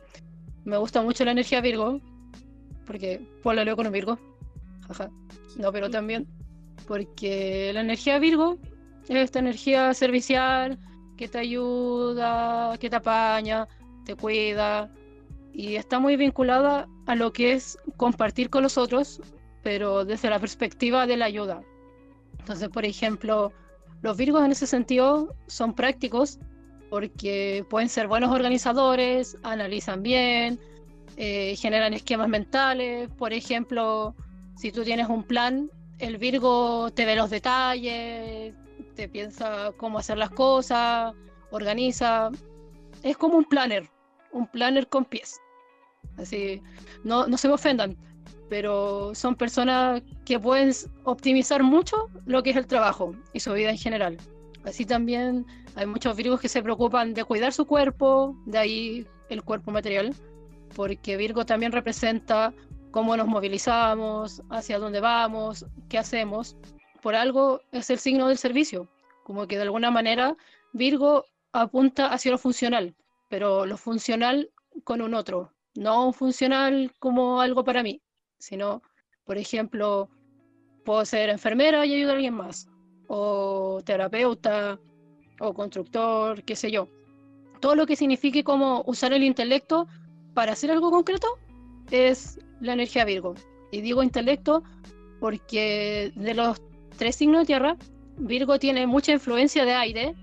me 0.64 0.76
gusta 0.76 1.02
mucho 1.02 1.24
la 1.24 1.32
energía 1.32 1.60
Virgo, 1.60 2.00
porque 2.86 3.20
pues 3.42 3.56
la 3.56 3.64
leo 3.64 3.76
con 3.76 3.86
un 3.86 3.92
Virgo. 3.92 4.18
No, 5.56 5.72
pero 5.72 5.90
también 5.90 6.26
porque 6.86 7.70
la 7.72 7.80
energía 7.80 8.18
Virgo 8.18 8.58
es 9.08 9.16
esta 9.16 9.38
energía 9.38 9.94
servicial 9.94 10.78
que 11.16 11.28
te 11.28 11.38
ayuda, 11.38 12.76
que 12.78 12.90
te 12.90 12.96
apaña, 12.96 13.68
te 14.04 14.14
cuida 14.14 14.90
y 15.52 15.76
está 15.76 15.98
muy 15.98 16.16
vinculada 16.16 16.88
a 17.06 17.14
lo 17.14 17.32
que 17.32 17.52
es 17.52 17.78
compartir 17.96 18.50
con 18.50 18.62
los 18.62 18.78
otros, 18.78 19.20
pero 19.62 20.04
desde 20.04 20.30
la 20.30 20.38
perspectiva 20.38 21.06
de 21.06 21.16
la 21.16 21.26
ayuda. 21.26 21.62
Entonces, 22.38 22.68
por 22.68 22.84
ejemplo, 22.84 23.52
los 24.02 24.16
Virgos 24.16 24.44
en 24.44 24.52
ese 24.52 24.66
sentido 24.66 25.34
son 25.46 25.74
prácticos 25.74 26.38
porque 26.92 27.64
pueden 27.70 27.88
ser 27.88 28.06
buenos 28.06 28.30
organizadores, 28.30 29.38
analizan 29.44 30.02
bien, 30.02 30.60
eh, 31.16 31.56
generan 31.56 31.94
esquemas 31.94 32.28
mentales. 32.28 33.08
Por 33.16 33.32
ejemplo, 33.32 34.14
si 34.58 34.70
tú 34.72 34.84
tienes 34.84 35.08
un 35.08 35.24
plan, 35.24 35.70
el 36.00 36.18
Virgo 36.18 36.90
te 36.90 37.06
ve 37.06 37.16
los 37.16 37.30
detalles, 37.30 38.54
te 38.94 39.08
piensa 39.08 39.72
cómo 39.78 40.00
hacer 40.00 40.18
las 40.18 40.28
cosas, 40.28 41.14
organiza. 41.50 42.30
Es 43.02 43.16
como 43.16 43.38
un 43.38 43.44
planner, 43.46 43.88
un 44.30 44.46
planner 44.46 44.86
con 44.86 45.06
pies. 45.06 45.40
Así, 46.18 46.60
no, 47.04 47.26
no 47.26 47.38
se 47.38 47.48
me 47.48 47.54
ofendan, 47.54 47.96
pero 48.50 49.14
son 49.14 49.34
personas 49.34 50.02
que 50.26 50.38
pueden 50.38 50.74
optimizar 51.04 51.62
mucho 51.62 52.10
lo 52.26 52.42
que 52.42 52.50
es 52.50 52.56
el 52.56 52.66
trabajo 52.66 53.16
y 53.32 53.40
su 53.40 53.50
vida 53.54 53.70
en 53.70 53.78
general. 53.78 54.18
Así 54.64 54.86
también 54.86 55.46
hay 55.74 55.86
muchos 55.86 56.16
virgos 56.16 56.40
que 56.40 56.48
se 56.48 56.62
preocupan 56.62 57.14
de 57.14 57.24
cuidar 57.24 57.52
su 57.52 57.66
cuerpo, 57.66 58.36
de 58.46 58.58
ahí 58.58 59.06
el 59.28 59.42
cuerpo 59.42 59.70
material, 59.70 60.14
porque 60.76 61.16
Virgo 61.16 61.44
también 61.44 61.72
representa 61.72 62.54
cómo 62.90 63.16
nos 63.16 63.26
movilizamos, 63.26 64.42
hacia 64.50 64.78
dónde 64.78 65.00
vamos, 65.00 65.66
qué 65.88 65.98
hacemos. 65.98 66.56
Por 67.00 67.14
algo 67.14 67.60
es 67.72 67.90
el 67.90 67.98
signo 67.98 68.28
del 68.28 68.38
servicio, 68.38 68.88
como 69.24 69.46
que 69.46 69.56
de 69.56 69.62
alguna 69.62 69.90
manera 69.90 70.36
Virgo 70.72 71.24
apunta 71.52 72.12
hacia 72.12 72.30
lo 72.30 72.38
funcional, 72.38 72.94
pero 73.28 73.66
lo 73.66 73.76
funcional 73.76 74.50
con 74.84 75.02
un 75.02 75.14
otro, 75.14 75.52
no 75.74 76.12
funcional 76.12 76.94
como 76.98 77.40
algo 77.40 77.64
para 77.64 77.82
mí, 77.82 78.00
sino, 78.38 78.82
por 79.24 79.38
ejemplo, 79.38 80.08
puedo 80.84 81.04
ser 81.04 81.30
enfermera 81.30 81.84
y 81.84 81.94
ayudar 81.94 82.12
a 82.12 82.16
alguien 82.16 82.34
más, 82.34 82.68
o 83.08 83.80
terapeuta, 83.84 84.78
o 85.40 85.52
constructor, 85.54 86.42
qué 86.44 86.56
sé 86.56 86.70
yo. 86.70 86.88
Todo 87.60 87.74
lo 87.74 87.86
que 87.86 87.96
signifique 87.96 88.44
como 88.44 88.82
usar 88.86 89.12
el 89.12 89.22
intelecto 89.22 89.86
para 90.34 90.52
hacer 90.52 90.70
algo 90.70 90.90
concreto 90.90 91.28
es 91.90 92.38
la 92.60 92.72
energía 92.72 93.04
Virgo. 93.04 93.34
Y 93.70 93.80
digo 93.80 94.02
intelecto 94.02 94.62
porque 95.20 96.12
de 96.16 96.34
los 96.34 96.60
tres 96.96 97.16
signos 97.16 97.42
de 97.42 97.46
tierra, 97.46 97.76
Virgo 98.16 98.58
tiene 98.58 98.86
mucha 98.86 99.12
influencia 99.12 99.64
de 99.64 99.74
aire 99.74 100.14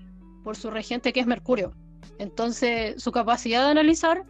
por 0.44 0.56
su 0.56 0.70
regente 0.70 1.12
que 1.12 1.20
es 1.20 1.26
Mercurio. 1.26 1.74
Entonces 2.18 3.02
su 3.02 3.12
capacidad 3.12 3.64
de 3.64 3.70
analizar 3.70 4.24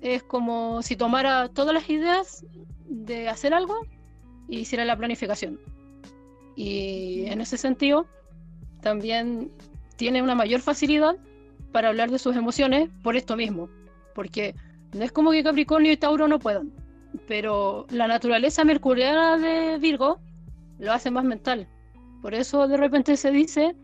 es 0.00 0.22
como 0.22 0.82
si 0.82 0.96
tomara 0.96 1.48
todas 1.48 1.74
las 1.74 1.88
ideas 1.88 2.44
de 2.86 3.28
hacer 3.28 3.54
algo 3.54 3.86
y 4.48 4.60
hiciera 4.60 4.84
la 4.84 4.96
planificación. 4.96 5.58
Y 6.56 7.24
en 7.26 7.40
ese 7.40 7.56
sentido, 7.56 8.06
también 8.80 9.50
tiene 9.96 10.22
una 10.22 10.34
mayor 10.34 10.60
facilidad 10.60 11.16
para 11.70 11.88
hablar 11.88 12.10
de 12.10 12.18
sus 12.18 12.36
emociones 12.36 12.90
por 13.02 13.16
esto 13.16 13.36
mismo, 13.36 13.68
porque 14.14 14.54
no 14.92 15.04
es 15.04 15.12
como 15.12 15.30
que 15.30 15.42
Capricornio 15.42 15.92
y 15.92 15.96
Tauro 15.96 16.28
no 16.28 16.38
puedan, 16.38 16.72
pero 17.26 17.86
la 17.90 18.06
naturaleza 18.06 18.64
mercuriana 18.64 19.38
de 19.38 19.78
Virgo 19.78 20.20
lo 20.78 20.92
hace 20.92 21.10
más 21.10 21.24
mental. 21.24 21.68
Por 22.20 22.34
eso 22.34 22.68
de 22.68 22.76
repente 22.76 23.16
se 23.16 23.30
dice 23.30 23.74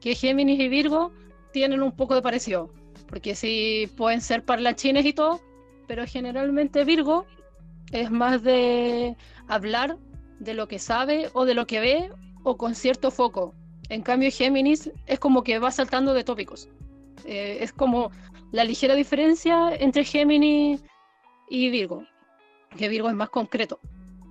que 0.00 0.14
Géminis 0.14 0.58
y 0.60 0.68
Virgo 0.68 1.12
tienen 1.52 1.82
un 1.82 1.92
poco 1.92 2.14
de 2.14 2.22
parecido, 2.22 2.72
porque 3.06 3.34
sí 3.34 3.88
pueden 3.96 4.20
ser 4.20 4.44
parlanchines 4.44 5.04
y 5.04 5.12
todo, 5.12 5.40
pero 5.86 6.06
generalmente 6.06 6.84
Virgo 6.84 7.26
es 7.92 8.10
más 8.10 8.42
de 8.42 9.16
hablar 9.46 9.96
de 10.40 10.54
lo 10.54 10.66
que 10.66 10.78
sabe 10.80 11.30
o 11.34 11.44
de 11.44 11.54
lo 11.54 11.66
que 11.66 11.80
ve 11.80 12.10
o 12.42 12.56
con 12.56 12.74
cierto 12.74 13.10
foco. 13.10 13.54
En 13.88 14.02
cambio, 14.02 14.30
Géminis 14.32 14.90
es 15.06 15.18
como 15.18 15.44
que 15.44 15.58
va 15.58 15.70
saltando 15.70 16.14
de 16.14 16.24
tópicos. 16.24 16.68
Eh, 17.24 17.58
es 17.60 17.72
como 17.72 18.10
la 18.50 18.64
ligera 18.64 18.94
diferencia 18.94 19.74
entre 19.76 20.04
Géminis 20.04 20.82
y 21.48 21.70
Virgo, 21.70 22.04
que 22.76 22.88
Virgo 22.88 23.08
es 23.08 23.14
más 23.14 23.30
concreto. 23.30 23.78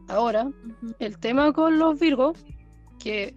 Ahora, 0.07 0.49
el 0.97 1.17
tema 1.19 1.53
con 1.53 1.77
los 1.77 1.99
Virgos, 1.99 2.37
que 2.97 3.35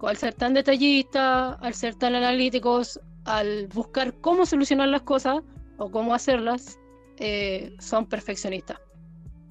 al 0.00 0.16
ser 0.16 0.34
tan 0.34 0.52
detallistas, 0.52 1.56
al 1.60 1.74
ser 1.74 1.94
tan 1.94 2.14
analíticos, 2.14 3.00
al 3.24 3.68
buscar 3.68 4.12
cómo 4.20 4.44
solucionar 4.44 4.88
las 4.88 5.02
cosas 5.02 5.40
o 5.78 5.90
cómo 5.90 6.12
hacerlas, 6.12 6.78
eh, 7.18 7.74
son 7.78 8.06
perfeccionistas. 8.06 8.78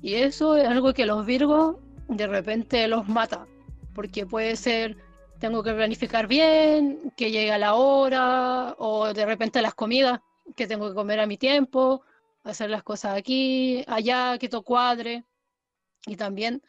Y 0.02 0.16
eso 0.16 0.56
es 0.58 0.68
algo 0.68 0.94
que 0.94 1.06
los 1.06 1.26
Virgos 1.26 1.78
de 2.12 2.28
repente 2.28 2.88
los 2.88 3.08
mata, 3.08 3.48
porque 3.96 4.26
puede 4.26 4.56
ser, 4.58 4.98
tengo 5.40 5.64
que 5.64 5.74
planificar 5.74 6.28
bien, 6.28 7.14
que 7.16 7.32
llegue 7.32 7.58
la 7.58 7.76
hora, 7.76 8.76
o 8.78 9.14
de 9.14 9.26
repente 9.26 9.62
las 9.62 9.74
comidas, 9.74 10.20
que 10.56 10.68
tengo 10.68 10.90
que 10.90 10.96
comer 10.96 11.22
a 11.22 11.26
mi 11.26 11.38
tiempo, 11.38 12.02
hacer 12.44 12.70
las 12.70 12.84
cosas 12.84 13.18
aquí, 13.18 13.84
allá, 13.88 14.38
que 14.38 14.50
todo 14.50 14.64
cuadre. 14.64 15.24
Y 16.06 16.18
también 16.18 16.62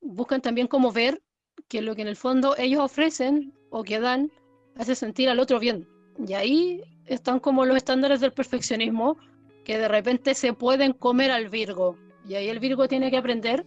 buscan 0.00 0.40
también 0.40 0.68
cómo 0.68 0.92
ver 0.92 1.20
que 1.68 1.82
lo 1.82 1.96
que 1.96 2.02
en 2.02 2.08
el 2.08 2.16
fondo 2.16 2.54
ellos 2.56 2.80
ofrecen 2.80 3.54
o 3.70 3.82
que 3.82 3.98
dan 3.98 4.30
hace 4.76 4.94
sentir 4.94 5.28
al 5.28 5.40
otro 5.40 5.58
bien. 5.58 5.88
Y 6.24 6.34
ahí 6.34 6.82
están 7.06 7.40
como 7.40 7.64
los 7.64 7.76
estándares 7.76 8.20
del 8.20 8.32
perfeccionismo 8.32 9.16
que 9.64 9.78
de 9.78 9.88
repente 9.88 10.34
se 10.34 10.52
pueden 10.52 10.92
comer 10.92 11.32
al 11.32 11.48
Virgo. 11.48 11.98
Y 12.28 12.34
ahí 12.34 12.48
el 12.48 12.60
Virgo 12.60 12.86
tiene 12.86 13.10
que 13.10 13.16
aprender 13.16 13.66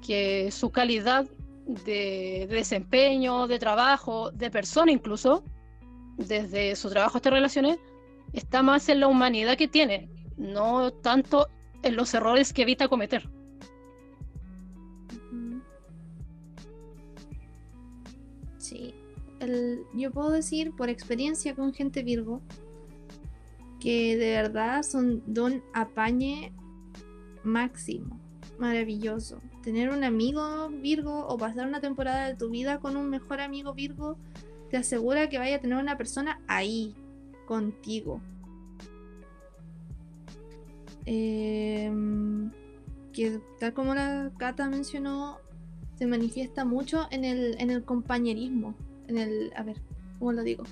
que 0.00 0.50
su 0.50 0.70
calidad 0.70 1.26
de, 1.66 2.46
desempeño, 2.50 3.46
de 3.46 3.58
trabajo, 3.58 4.30
de 4.30 4.50
persona 4.50 4.92
incluso, 4.92 5.44
desde 6.16 6.76
su 6.76 6.90
trabajo 6.90 7.18
estas 7.18 7.32
relaciones, 7.32 7.78
está 8.32 8.62
más 8.62 8.88
en 8.88 9.00
la 9.00 9.08
humanidad 9.08 9.56
que 9.56 9.68
tiene, 9.68 10.08
no 10.36 10.90
tanto 10.90 11.48
en 11.82 11.96
los 11.96 12.12
errores 12.14 12.52
que 12.52 12.62
evita 12.62 12.88
cometer. 12.88 13.28
Sí, 18.58 18.94
yo 19.94 20.10
puedo 20.10 20.30
decir 20.30 20.72
por 20.76 20.90
experiencia 20.90 21.54
con 21.54 21.72
gente 21.72 22.02
Virgo 22.02 22.42
que 23.80 24.16
de 24.16 24.32
verdad 24.32 24.82
son 24.82 25.22
don 25.26 25.64
apañe 25.72 26.52
máximo, 27.42 28.20
maravilloso. 28.58 29.40
Tener 29.62 29.90
un 29.90 30.04
amigo 30.04 30.68
Virgo 30.70 31.26
o 31.26 31.36
pasar 31.36 31.66
una 31.66 31.80
temporada 31.80 32.28
de 32.28 32.34
tu 32.34 32.50
vida 32.50 32.80
con 32.80 32.96
un 32.96 33.10
mejor 33.10 33.40
amigo 33.40 33.74
Virgo 33.74 34.16
te 34.70 34.76
asegura 34.76 35.28
que 35.28 35.38
vaya 35.38 35.56
a 35.56 35.60
tener 35.60 35.78
una 35.78 35.98
persona 35.98 36.40
ahí, 36.46 36.94
contigo. 37.46 38.20
Em, 41.04 42.50
que 43.12 43.40
tal 43.58 43.74
como 43.74 43.94
la 43.94 44.30
Cata 44.38 44.68
mencionó, 44.68 45.38
se 45.96 46.06
manifiesta 46.06 46.64
mucho 46.64 47.08
en 47.10 47.24
el, 47.24 47.60
en 47.60 47.70
el 47.70 47.84
compañerismo. 47.84 48.74
En 49.08 49.18
el. 49.18 49.52
A 49.56 49.64
ver, 49.64 49.76
¿cómo 50.18 50.32
lo 50.32 50.42
digo? 50.42 50.64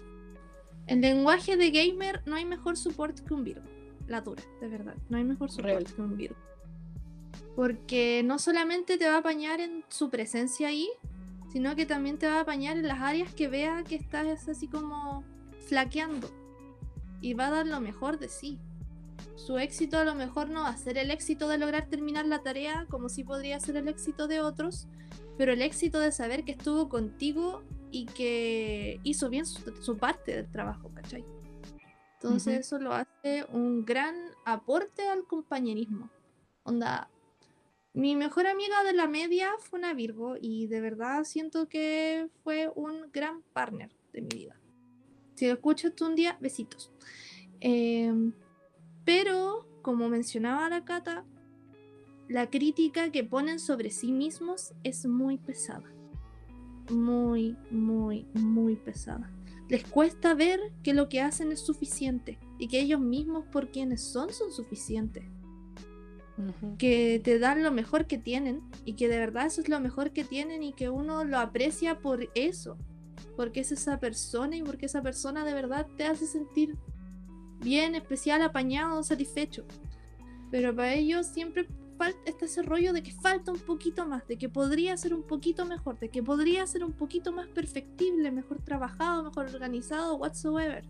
En 0.86 1.00
lenguaje 1.00 1.56
de 1.56 1.70
gamer 1.70 2.22
no 2.24 2.36
hay 2.36 2.44
mejor 2.44 2.76
support 2.76 3.18
que 3.18 3.34
un 3.34 3.44
Virgo. 3.44 3.66
La 4.06 4.20
dura, 4.20 4.42
de 4.60 4.68
verdad. 4.68 4.94
No 5.10 5.18
hay 5.18 5.24
mejor 5.24 5.50
support 5.50 5.90
que 5.90 6.00
un 6.00 6.16
Virgo. 6.16 6.36
Porque 7.58 8.22
no 8.24 8.38
solamente 8.38 8.98
te 8.98 9.08
va 9.08 9.16
a 9.16 9.18
apañar 9.18 9.60
en 9.60 9.84
su 9.88 10.10
presencia 10.10 10.68
ahí, 10.68 10.88
sino 11.50 11.74
que 11.74 11.86
también 11.86 12.16
te 12.16 12.28
va 12.28 12.36
a 12.36 12.40
apañar 12.42 12.76
en 12.76 12.86
las 12.86 13.00
áreas 13.00 13.34
que 13.34 13.48
vea 13.48 13.82
que 13.82 13.96
estás 13.96 14.48
así 14.48 14.68
como 14.68 15.24
flaqueando. 15.66 16.30
Y 17.20 17.34
va 17.34 17.48
a 17.48 17.50
dar 17.50 17.66
lo 17.66 17.80
mejor 17.80 18.20
de 18.20 18.28
sí. 18.28 18.60
Su 19.34 19.58
éxito 19.58 19.98
a 19.98 20.04
lo 20.04 20.14
mejor 20.14 20.50
no 20.50 20.62
va 20.62 20.68
a 20.68 20.76
ser 20.76 20.98
el 20.98 21.10
éxito 21.10 21.48
de 21.48 21.58
lograr 21.58 21.88
terminar 21.88 22.26
la 22.26 22.44
tarea, 22.44 22.86
como 22.88 23.08
si 23.08 23.24
podría 23.24 23.58
ser 23.58 23.74
el 23.74 23.88
éxito 23.88 24.28
de 24.28 24.40
otros, 24.40 24.86
pero 25.36 25.52
el 25.52 25.60
éxito 25.60 25.98
de 25.98 26.12
saber 26.12 26.44
que 26.44 26.52
estuvo 26.52 26.88
contigo 26.88 27.64
y 27.90 28.06
que 28.06 29.00
hizo 29.02 29.30
bien 29.30 29.46
su, 29.46 29.96
parte 29.96 30.36
del 30.36 30.48
trabajo, 30.48 30.92
¿cachai? 30.94 31.24
Entonces 32.22 32.60
eso 32.60 32.78
lo 32.78 32.92
hace 32.94 33.46
un 33.52 33.84
gran 33.84 34.14
aporte 34.44 35.08
al 35.08 35.24
compañerismo. 35.26 36.08
Onda, 36.62 37.10
mi 37.98 38.14
mejor 38.14 38.46
amiga 38.46 38.84
de 38.84 38.92
la 38.92 39.08
media 39.08 39.50
fue 39.58 39.80
una 39.80 39.92
Virgo 39.92 40.36
y 40.40 40.68
de 40.68 40.80
verdad 40.80 41.24
siento 41.24 41.68
que 41.68 42.28
fue 42.44 42.70
un 42.76 43.10
gran 43.12 43.42
partner 43.52 43.90
de 44.12 44.20
mi 44.20 44.28
vida. 44.28 44.60
Si 45.34 45.48
lo 45.48 45.54
escuchas 45.54 45.96
tú 45.96 46.06
un 46.06 46.14
día, 46.14 46.38
besitos. 46.40 46.92
Em, 47.58 48.32
pero, 49.04 49.66
como 49.82 50.08
mencionaba 50.08 50.68
la 50.68 50.84
Cata, 50.84 51.24
la 52.28 52.48
crítica 52.48 53.10
que 53.10 53.24
ponen 53.24 53.58
sobre 53.58 53.90
sí 53.90 54.12
mismos 54.12 54.74
es 54.84 55.04
muy 55.04 55.36
pesada. 55.36 55.92
Muy, 56.92 57.56
muy, 57.72 58.28
muy 58.32 58.76
pesada. 58.76 59.28
Les 59.68 59.82
cuesta 59.82 60.34
ver 60.34 60.60
que 60.84 60.94
lo 60.94 61.08
que 61.08 61.20
hacen 61.20 61.50
es 61.50 61.66
suficiente 61.66 62.38
y 62.60 62.68
que 62.68 62.78
ellos 62.78 63.00
mismos 63.00 63.44
por 63.46 63.72
quienes 63.72 64.02
son 64.04 64.32
son 64.32 64.52
suficientes 64.52 65.24
que 66.78 67.20
te 67.22 67.38
dan 67.38 67.62
lo 67.62 67.72
mejor 67.72 68.06
que 68.06 68.18
tienen 68.18 68.62
y 68.84 68.94
que 68.94 69.08
de 69.08 69.18
verdad 69.18 69.46
eso 69.46 69.60
es 69.60 69.68
lo 69.68 69.80
mejor 69.80 70.12
que 70.12 70.24
tienen 70.24 70.62
y 70.62 70.72
que 70.72 70.88
uno 70.88 71.24
lo 71.24 71.38
aprecia 71.38 71.98
por 71.98 72.28
eso, 72.34 72.76
porque 73.36 73.60
es 73.60 73.72
esa 73.72 73.98
persona 73.98 74.56
y 74.56 74.62
porque 74.62 74.86
esa 74.86 75.02
persona 75.02 75.44
de 75.44 75.54
verdad 75.54 75.86
te 75.96 76.04
hace 76.04 76.26
sentir 76.26 76.76
bien, 77.60 77.94
especial, 77.94 78.42
apañado, 78.42 79.02
satisfecho. 79.02 79.64
Pero 80.50 80.74
para 80.74 80.94
ellos 80.94 81.26
siempre 81.26 81.68
está 82.24 82.44
ese 82.44 82.62
rollo 82.62 82.92
de 82.92 83.02
que 83.02 83.12
falta 83.12 83.50
un 83.50 83.58
poquito 83.58 84.06
más, 84.06 84.26
de 84.28 84.38
que 84.38 84.48
podría 84.48 84.96
ser 84.96 85.14
un 85.14 85.22
poquito 85.22 85.64
mejor, 85.66 85.98
de 85.98 86.08
que 86.08 86.22
podría 86.22 86.66
ser 86.66 86.84
un 86.84 86.92
poquito 86.92 87.32
más 87.32 87.48
perfectible, 87.48 88.30
mejor 88.30 88.62
trabajado, 88.62 89.24
mejor 89.24 89.46
organizado, 89.46 90.16
whatsoever. 90.16 90.84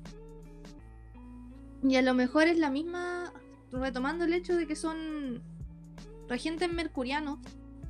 Y 1.82 1.96
a 1.96 2.02
lo 2.02 2.12
mejor 2.14 2.48
es 2.48 2.58
la 2.58 2.70
misma 2.70 3.32
retomando 3.72 4.24
el 4.24 4.32
hecho 4.32 4.56
de 4.56 4.66
que 4.66 4.76
son 4.76 5.42
regentes 6.28 6.72
mercurianos, 6.72 7.38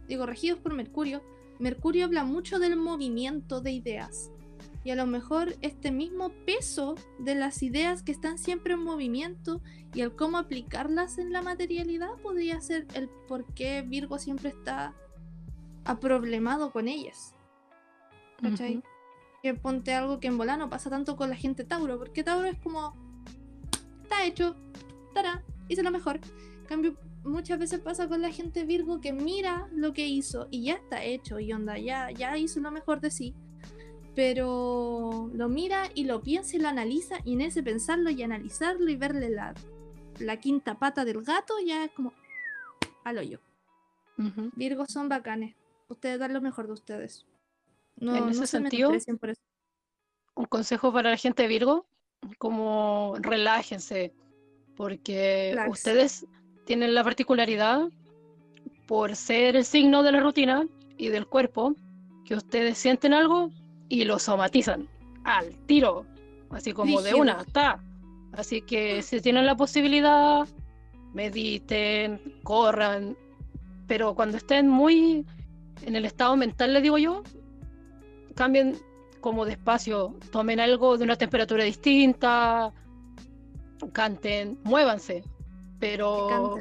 digo, 0.08 0.26
regidos 0.26 0.58
por 0.58 0.74
Mercurio, 0.74 1.22
Mercurio 1.58 2.04
habla 2.04 2.24
mucho 2.24 2.58
del 2.58 2.76
movimiento 2.76 3.60
de 3.60 3.72
ideas. 3.72 4.30
Y 4.84 4.90
a 4.90 4.96
lo 4.96 5.06
mejor 5.06 5.56
este 5.60 5.90
mismo 5.90 6.30
peso 6.46 6.94
de 7.18 7.34
las 7.34 7.62
ideas 7.62 8.02
que 8.02 8.12
están 8.12 8.38
siempre 8.38 8.74
en 8.74 8.82
movimiento 8.82 9.60
y 9.92 10.00
el 10.02 10.14
cómo 10.14 10.38
aplicarlas 10.38 11.18
en 11.18 11.32
la 11.32 11.42
materialidad 11.42 12.14
podría 12.22 12.60
ser 12.60 12.86
el 12.94 13.08
por 13.26 13.44
qué 13.54 13.82
Virgo 13.82 14.18
siempre 14.18 14.50
está 14.50 14.94
aproblemado 15.84 16.70
con 16.70 16.86
ellas. 16.86 17.34
¿Cachai? 18.40 18.82
Que 19.42 19.54
ponte 19.54 19.94
algo 19.94 20.20
que 20.20 20.28
en 20.28 20.38
volano 20.38 20.70
pasa 20.70 20.90
tanto 20.90 21.16
con 21.16 21.28
la 21.28 21.36
gente 21.36 21.64
Tauro, 21.64 21.98
porque 21.98 22.22
Tauro 22.22 22.46
es 22.46 22.58
como. 22.58 22.94
Está 24.04 24.24
hecho, 24.24 24.56
estará, 25.08 25.42
hizo 25.68 25.82
lo 25.82 25.90
mejor. 25.90 26.20
En 26.60 26.66
cambio, 26.66 26.96
muchas 27.24 27.58
veces 27.58 27.80
pasa 27.80 28.08
con 28.08 28.22
la 28.22 28.30
gente 28.30 28.64
Virgo 28.64 29.00
que 29.00 29.12
mira 29.12 29.68
lo 29.72 29.92
que 29.92 30.06
hizo 30.06 30.48
y 30.50 30.64
ya 30.64 30.74
está 30.74 31.04
hecho 31.04 31.40
y 31.40 31.52
onda, 31.52 31.78
ya, 31.78 32.10
ya 32.10 32.36
hizo 32.36 32.60
lo 32.60 32.70
mejor 32.70 33.00
de 33.00 33.10
sí. 33.10 33.34
Pero 34.14 35.30
lo 35.32 35.48
mira 35.48 35.84
y 35.94 36.04
lo 36.04 36.22
piensa 36.22 36.56
y 36.56 36.58
lo 36.58 36.68
analiza 36.68 37.16
y 37.24 37.34
en 37.34 37.42
ese 37.42 37.62
pensarlo 37.62 38.10
y 38.10 38.22
analizarlo 38.22 38.90
y 38.90 38.96
verle 38.96 39.30
la, 39.30 39.54
la 40.18 40.38
quinta 40.38 40.78
pata 40.78 41.04
del 41.04 41.22
gato 41.22 41.54
ya 41.64 41.84
es 41.84 41.92
como 41.92 42.12
al 43.04 43.18
hoyo. 43.18 43.40
Virgos 44.56 44.90
son 44.90 45.08
bacanes. 45.08 45.54
Ustedes 45.88 46.18
dan 46.18 46.32
lo 46.32 46.40
mejor 46.40 46.66
de 46.66 46.72
ustedes. 46.72 47.24
No, 47.96 48.14
en 48.16 48.28
ese 48.28 48.46
sentido, 48.46 48.92
un 50.34 50.44
consejo 50.46 50.92
para 50.92 51.10
la 51.10 51.16
gente 51.16 51.46
Virgo, 51.46 51.86
como 52.38 53.14
relájense, 53.20 54.12
porque 54.78 55.56
ustedes 55.68 56.24
tienen 56.64 56.94
la 56.94 57.02
particularidad, 57.02 57.88
por 58.86 59.16
ser 59.16 59.56
el 59.56 59.64
signo 59.64 60.04
de 60.04 60.12
la 60.12 60.20
rutina 60.20 60.66
y 60.96 61.08
del 61.08 61.26
cuerpo, 61.26 61.74
que 62.24 62.36
ustedes 62.36 62.78
sienten 62.78 63.12
algo 63.12 63.50
y 63.88 64.04
lo 64.04 64.20
somatizan 64.20 64.88
al 65.24 65.52
tiro, 65.66 66.06
así 66.50 66.72
como 66.72 67.02
de 67.02 67.12
una, 67.12 67.40
está. 67.40 67.82
Así 68.32 68.62
que 68.62 69.02
si 69.02 69.20
tienen 69.20 69.46
la 69.46 69.56
posibilidad, 69.56 70.46
mediten, 71.12 72.20
corran, 72.44 73.16
pero 73.88 74.14
cuando 74.14 74.36
estén 74.36 74.68
muy 74.68 75.26
en 75.82 75.96
el 75.96 76.04
estado 76.04 76.36
mental, 76.36 76.72
les 76.72 76.84
digo 76.84 76.98
yo, 76.98 77.24
cambien 78.36 78.78
como 79.20 79.44
despacio, 79.44 80.14
tomen 80.30 80.60
algo 80.60 80.96
de 80.96 81.02
una 81.02 81.16
temperatura 81.16 81.64
distinta, 81.64 82.72
canten, 83.92 84.58
muévanse, 84.64 85.24
pero 85.78 86.58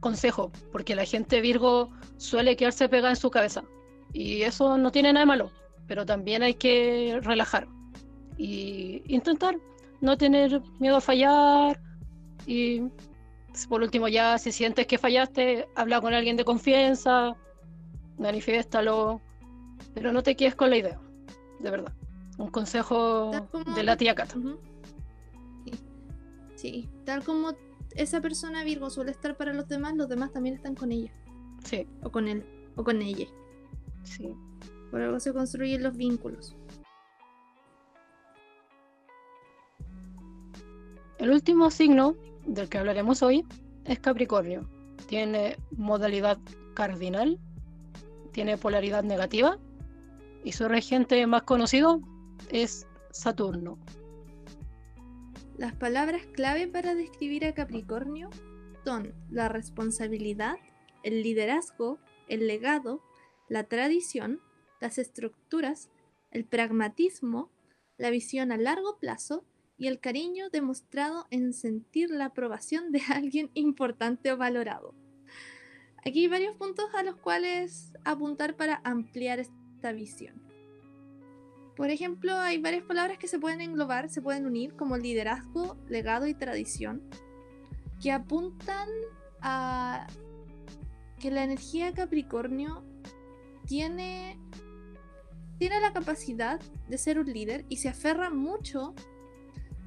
consejo, 0.00 0.50
porque 0.72 0.94
la 0.94 1.04
gente 1.04 1.40
Virgo 1.40 1.90
suele 2.16 2.56
quedarse 2.56 2.88
pegada 2.88 3.10
en 3.10 3.16
su 3.16 3.30
cabeza 3.30 3.64
y 4.12 4.42
eso 4.42 4.78
no 4.78 4.90
tiene 4.90 5.12
nada 5.12 5.24
de 5.24 5.26
malo, 5.26 5.50
pero 5.86 6.06
también 6.06 6.42
hay 6.42 6.54
que 6.54 7.20
relajar 7.22 7.68
y 8.36 9.02
intentar 9.06 9.58
no 10.00 10.16
tener 10.16 10.62
miedo 10.78 10.96
a 10.96 11.00
fallar 11.00 11.80
y 12.46 12.82
por 13.68 13.82
último 13.82 14.08
ya 14.08 14.38
si 14.38 14.52
sientes 14.52 14.86
que 14.86 14.98
fallaste, 14.98 15.68
habla 15.74 16.00
con 16.00 16.14
alguien 16.14 16.36
de 16.36 16.44
confianza, 16.44 17.36
manifiéstalo, 18.18 19.20
pero 19.94 20.12
no 20.12 20.22
te 20.22 20.36
quedes 20.36 20.54
con 20.54 20.70
la 20.70 20.76
idea, 20.76 21.00
de 21.58 21.70
verdad. 21.70 21.92
Un 22.38 22.48
consejo 22.48 23.32
de 23.74 23.82
la 23.82 23.96
tía 23.96 24.14
Cata. 24.14 24.36
Sí, 26.60 26.90
tal 27.06 27.24
como 27.24 27.52
esa 27.96 28.20
persona 28.20 28.64
Virgo 28.64 28.90
suele 28.90 29.12
estar 29.12 29.34
para 29.34 29.54
los 29.54 29.66
demás, 29.66 29.96
los 29.96 30.10
demás 30.10 30.30
también 30.30 30.56
están 30.56 30.74
con 30.74 30.92
ella. 30.92 31.10
Sí. 31.64 31.86
O 32.02 32.10
con 32.10 32.28
él, 32.28 32.44
o 32.76 32.84
con 32.84 33.00
ella. 33.00 33.26
Sí. 34.02 34.34
Por 34.90 35.00
algo 35.00 35.18
se 35.20 35.32
construyen 35.32 35.82
los 35.82 35.96
vínculos. 35.96 36.54
El 41.16 41.30
último 41.30 41.70
signo 41.70 42.14
del 42.44 42.68
que 42.68 42.76
hablaremos 42.76 43.22
hoy 43.22 43.42
es 43.86 43.98
Capricornio. 43.98 44.68
Tiene 45.06 45.56
modalidad 45.70 46.38
cardinal, 46.74 47.38
tiene 48.32 48.58
polaridad 48.58 49.02
negativa 49.02 49.56
y 50.44 50.52
su 50.52 50.68
regente 50.68 51.26
más 51.26 51.44
conocido 51.44 52.02
es 52.50 52.86
Saturno. 53.12 53.78
Las 55.60 55.74
palabras 55.74 56.22
clave 56.32 56.66
para 56.68 56.94
describir 56.94 57.44
a 57.44 57.52
Capricornio 57.52 58.30
son 58.82 59.12
la 59.28 59.50
responsabilidad, 59.50 60.56
el 61.02 61.22
liderazgo, 61.22 61.98
el 62.28 62.46
legado, 62.46 63.02
la 63.46 63.64
tradición, 63.64 64.40
las 64.80 64.96
estructuras, 64.96 65.90
el 66.30 66.46
pragmatismo, 66.46 67.50
la 67.98 68.08
visión 68.08 68.52
a 68.52 68.56
largo 68.56 68.98
plazo, 68.98 69.44
y 69.76 69.88
el 69.88 70.00
cariño 70.00 70.48
demostrado 70.48 71.26
en 71.30 71.52
sentir 71.52 72.08
la 72.08 72.24
aprobación 72.24 72.90
de 72.90 73.02
alguien 73.12 73.50
importante 73.52 74.32
o 74.32 74.38
valorado. 74.38 74.94
Aquí 76.06 76.20
hay 76.20 76.28
varios 76.28 76.56
puntos 76.56 76.86
a 76.94 77.02
los 77.02 77.16
cuales 77.16 77.92
apuntar 78.06 78.56
para 78.56 78.80
ampliar 78.82 79.40
esta 79.40 79.92
visión. 79.92 80.49
Por 81.80 81.88
ejemplo, 81.88 82.34
hay 82.34 82.58
varias 82.58 82.82
palabras 82.82 83.16
que 83.16 83.26
se 83.26 83.38
pueden 83.38 83.62
englobar, 83.62 84.10
se 84.10 84.20
pueden 84.20 84.44
unir, 84.44 84.76
como 84.76 84.98
liderazgo, 84.98 85.78
legado 85.88 86.26
y 86.26 86.34
tradición, 86.34 87.00
que 88.02 88.12
apuntan 88.12 88.86
a 89.40 90.06
que 91.18 91.30
la 91.30 91.42
energía 91.42 91.94
Capricornio 91.94 92.84
tiene, 93.64 94.38
tiene 95.58 95.80
la 95.80 95.94
capacidad 95.94 96.60
de 96.90 96.98
ser 96.98 97.18
un 97.18 97.32
líder 97.32 97.64
y 97.70 97.78
se 97.78 97.88
aferra 97.88 98.28
mucho 98.28 98.94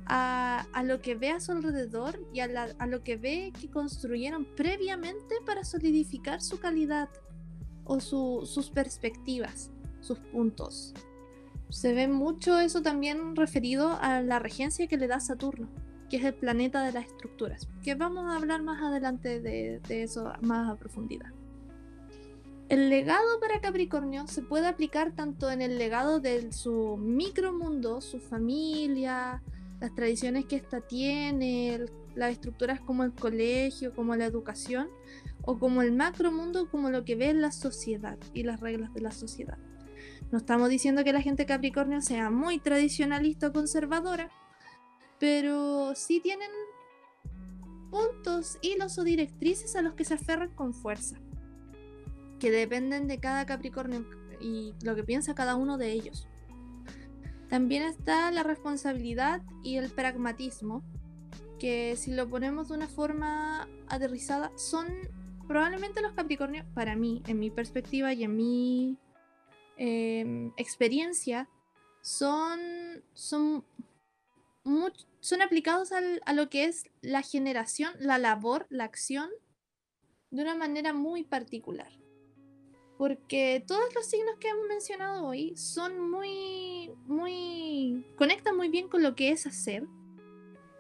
a, 0.08 0.66
lo 0.84 1.00
que 1.00 1.14
ve 1.14 1.30
a 1.30 1.40
su 1.40 1.52
alrededor 1.52 2.20
y 2.34 2.40
a, 2.40 2.88
lo 2.88 3.04
que 3.04 3.18
ve 3.18 3.54
que 3.62 3.70
construyeron 3.70 4.46
previamente 4.56 5.36
para 5.46 5.64
solidificar 5.64 6.42
su 6.42 6.60
calidad 6.60 7.10
o 7.84 8.00
sus 8.00 8.72
perspectivas, 8.72 9.70
sus 10.02 10.18
puntos. 10.18 10.96
Se 11.70 11.94
ve 11.94 12.08
mucho 12.08 12.60
eso 12.60 12.82
también 12.82 13.36
referido 13.36 13.98
a 14.00 14.22
la 14.22 14.40
regencia 14.40 14.88
que 14.88 14.98
le 14.98 15.08
da 15.08 15.20
Saturno, 15.20 15.70
que 16.10 16.18
es 16.18 16.24
el 16.24 16.34
planeta 16.34 16.84
de 16.84 16.92
las 16.92 17.06
estructuras, 17.06 17.68
que 17.84 17.96
vamos 17.96 18.26
a 18.26 18.36
hablar 18.36 18.62
más 18.62 18.82
adelante 18.82 19.42
de, 19.42 19.82
eso 19.90 20.32
más 20.42 20.70
a 20.70 20.76
profundidad. 20.76 21.32
El 22.70 22.90
legado 22.90 23.40
para 23.40 23.60
Capricornio 23.60 24.28
se 24.28 24.42
puede 24.42 24.68
aplicar 24.68 25.12
tanto 25.12 25.52
en 25.52 25.62
el 25.62 25.78
legado 25.78 26.20
de 26.20 26.52
su 26.52 26.98
micromundo, 26.98 28.02
su 28.02 28.20
familia, 28.20 29.42
las 29.80 29.94
tradiciones 29.96 30.46
que 30.46 30.56
ésta 30.56 30.82
tiene, 30.82 31.86
las 32.16 32.32
estructuras 32.32 32.80
como 32.80 33.04
el 33.04 33.14
colegio, 33.14 33.94
como 33.94 34.16
la 34.16 34.26
educación, 34.26 34.88
o 35.42 35.60
como 35.60 35.82
el 35.82 35.92
macromundo, 35.92 36.70
como 36.70 36.90
lo 36.90 37.04
que 37.04 37.16
ve 37.16 37.34
la 37.34 37.52
sociedad 37.52 38.18
y 38.34 38.44
las 38.44 38.60
reglas 38.60 38.94
de 38.94 39.02
la 39.02 39.12
sociedad. 39.12 39.58
No 40.34 40.40
estamos 40.40 40.68
diciendo 40.70 41.04
que 41.04 41.14
la 41.14 41.22
gente 41.22 41.46
Capricornio 41.46 42.02
sea 42.02 42.32
muy 42.32 42.58
tradicionalista 42.58 43.50
o 43.50 43.54
conservadora, 43.54 44.32
pero 45.20 45.94
sí 45.94 46.22
tienen 46.22 46.50
puntos, 47.92 48.58
hilos 48.64 48.98
o 48.98 49.04
directrices 49.04 49.76
a 49.76 49.84
los 49.84 49.94
que 49.94 50.06
se 50.06 50.16
aferran 50.16 50.50
con 50.56 50.74
fuerza, 50.74 51.20
que 52.40 52.50
dependen 52.50 53.08
de 53.08 53.20
cada 53.20 53.46
Capricornio 53.46 54.08
y 54.42 54.74
lo 54.82 54.96
que 54.96 55.04
piensa 55.04 55.36
cada 55.36 55.54
uno 55.54 55.78
de 55.78 55.92
ellos. 55.92 56.28
También 57.48 57.84
está 57.84 58.32
la 58.32 58.42
responsabilidad 58.42 59.44
y 59.62 59.78
el 59.78 59.92
pragmatismo, 59.92 60.82
que 61.60 61.96
si 61.96 62.12
lo 62.12 62.28
ponemos 62.28 62.70
de 62.70 62.74
una 62.74 62.88
forma 62.88 63.68
aterrizada, 63.88 64.52
son 64.58 64.88
probablemente 65.48 66.02
los 66.02 66.14
Capricornios, 66.14 66.66
para 66.74 66.96
mí, 66.96 67.22
en 67.28 67.38
mi 67.38 67.52
perspectiva 67.52 68.14
y 68.14 68.24
en 68.24 68.36
mi 68.36 68.98
em, 69.78 70.52
experiencia, 70.58 71.50
son, 72.02 72.60
son, 73.14 73.66
son 75.20 75.42
aplicados 75.42 75.92
a 75.92 76.34
lo 76.34 76.50
que 76.50 76.66
es 76.66 76.86
la 77.02 77.22
generación, 77.22 77.94
la 78.00 78.18
labor, 78.18 78.68
la 78.70 78.84
acción, 78.84 79.30
de 80.32 80.42
una 80.42 80.56
manera 80.56 80.94
muy 80.94 81.24
particular. 81.24 81.92
Porque 82.98 83.64
todos 83.68 83.94
los 83.96 84.06
signos 84.06 84.36
que 84.40 84.50
hemos 84.50 84.68
mencionado 84.68 85.26
hoy 85.26 85.56
son 85.56 86.10
muy, 86.10 86.92
muy, 87.06 88.06
conectan 88.18 88.56
muy 88.56 88.70
bien 88.70 88.88
con 88.88 89.04
lo 89.04 89.16
que 89.16 89.32
es 89.32 89.46
hacer, 89.46 89.88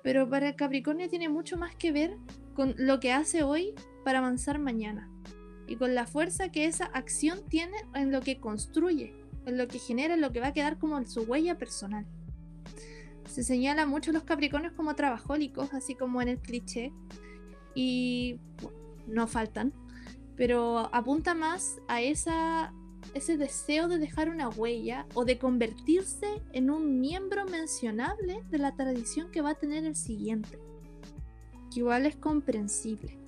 pero 0.03 0.29
para 0.29 0.56
Capricornio 0.56 1.10
tiene 1.10 1.29
mucho 1.29 1.58
más 1.58 1.75
que 1.75 1.91
ver 1.91 2.17
con 2.53 2.75
lo 2.77 2.99
que 2.99 3.12
hace 3.12 3.43
hoy 3.43 3.73
para 4.03 4.19
avanzar 4.19 4.60
mañana 4.60 5.10
y 5.67 5.76
con 5.76 5.95
la 5.95 6.06
fuerza 6.06 6.49
que 6.49 6.65
esa 6.65 6.86
acción 6.86 7.41
tiene 7.49 7.78
en 7.93 8.12
lo 8.12 8.21
que 8.21 8.39
construye, 8.39 9.13
en 9.45 9.58
lo 9.58 9.67
que 9.67 9.80
genera, 9.80 10.13
en 10.13 10.21
lo 10.21 10.32
que 10.32 10.39
va 10.39 10.47
a 10.47 10.54
quedar 10.54 10.78
como 10.78 11.04
su 11.06 11.21
huella 11.23 11.58
personal. 11.58 12.06
Se 13.30 13.43
señala 13.43 13.86
mucho 13.86 14.12
a 14.12 14.13
los 14.13 14.23
Capricornios 14.23 14.73
como 14.73 14.95
trabajólicos, 14.95 15.73
así 15.73 15.95
como 15.95 16.21
en 16.21 16.28
el 16.28 16.39
cliché, 16.39 16.91
y 17.76 18.39
no 19.08 19.28
faltan 19.28 19.73
pero 20.36 20.89
apunta 20.93 21.34
más 21.34 21.80
a 21.88 22.02
ese 22.02 23.38
deseo 23.38 23.88
de 23.88 23.97
dejar 23.97 24.30
una 24.30 24.49
huella 24.49 25.06
o 25.13 25.26
de 25.26 25.38
convertirse 25.38 26.41
en 26.52 26.69
un 26.69 26.99
miembro 26.99 27.45
mencionable 27.45 28.43
de 28.49 28.58
la 28.58 28.76
tradición 28.76 29.32
que 29.32 29.41
va 29.41 29.52
a 29.52 29.56
tener 29.56 29.86
el 29.86 29.95
siguiente. 29.95 30.60
Que 31.71 31.80
igual 31.80 32.06
es 32.06 32.15
comprensible. 32.15 33.19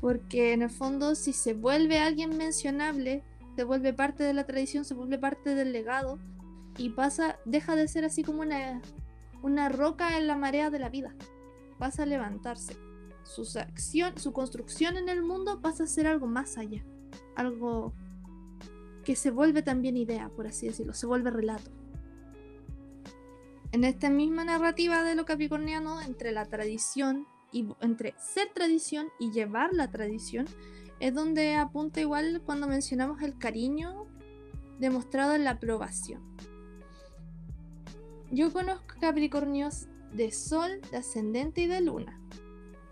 Porque 0.00 0.52
en 0.52 0.62
el 0.62 0.70
fondo 0.70 1.14
si 1.14 1.32
se 1.32 1.54
vuelve 1.54 1.98
alguien 1.98 2.36
mencionable, 2.36 3.22
se 3.56 3.64
vuelve 3.64 3.92
parte 3.92 4.22
de 4.22 4.34
la 4.34 4.46
tradición, 4.46 4.84
se 4.84 4.94
vuelve 4.94 5.18
parte 5.18 5.54
del 5.54 5.72
legado 5.72 6.18
y 6.76 6.90
pasa, 6.90 7.38
deja 7.44 7.74
de 7.74 7.88
ser 7.88 8.04
así 8.04 8.22
como 8.22 8.42
una, 8.42 8.80
una 9.42 9.68
roca 9.68 10.16
en 10.16 10.28
la 10.28 10.36
marea 10.36 10.70
de 10.70 10.78
la 10.78 10.88
vida. 10.88 11.14
Pasa 11.78 12.04
a 12.04 12.06
levantarse 12.06 12.76
su 13.28 13.58
acción, 13.58 14.16
su 14.18 14.32
construcción 14.32 14.96
en 14.96 15.08
el 15.08 15.22
mundo 15.22 15.60
pasa 15.60 15.84
a 15.84 15.86
ser 15.86 16.06
algo 16.06 16.26
más 16.26 16.56
allá, 16.56 16.82
algo 17.36 17.92
que 19.04 19.16
se 19.16 19.30
vuelve 19.30 19.62
también 19.62 19.96
idea, 19.96 20.30
por 20.30 20.46
así 20.46 20.66
decirlo, 20.66 20.94
se 20.94 21.06
vuelve 21.06 21.30
relato. 21.30 21.70
En 23.70 23.84
esta 23.84 24.08
misma 24.08 24.44
narrativa 24.44 25.02
de 25.02 25.14
lo 25.14 25.26
capricorniano, 25.26 26.00
entre 26.00 26.32
la 26.32 26.46
tradición 26.46 27.26
y 27.52 27.66
entre 27.80 28.14
ser 28.18 28.48
tradición 28.54 29.08
y 29.18 29.30
llevar 29.30 29.72
la 29.72 29.90
tradición, 29.90 30.46
es 31.00 31.14
donde 31.14 31.54
apunta 31.54 32.00
igual 32.00 32.42
cuando 32.44 32.66
mencionamos 32.66 33.22
el 33.22 33.38
cariño 33.38 34.06
demostrado 34.78 35.34
en 35.34 35.44
la 35.44 35.52
aprobación. 35.52 36.22
Yo 38.30 38.52
conozco 38.52 38.94
capricornios 39.00 39.86
de 40.12 40.32
sol, 40.32 40.80
de 40.90 40.98
ascendente 40.98 41.62
y 41.62 41.66
de 41.66 41.80
luna 41.80 42.18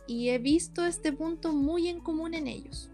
y 0.06 0.30
he 0.30 0.38
visto 0.38 0.84
este 0.84 1.12
punto 1.12 1.52
muy 1.52 1.88
en 1.88 2.00
común 2.00 2.34
en 2.34 2.46
ellos, 2.46 2.90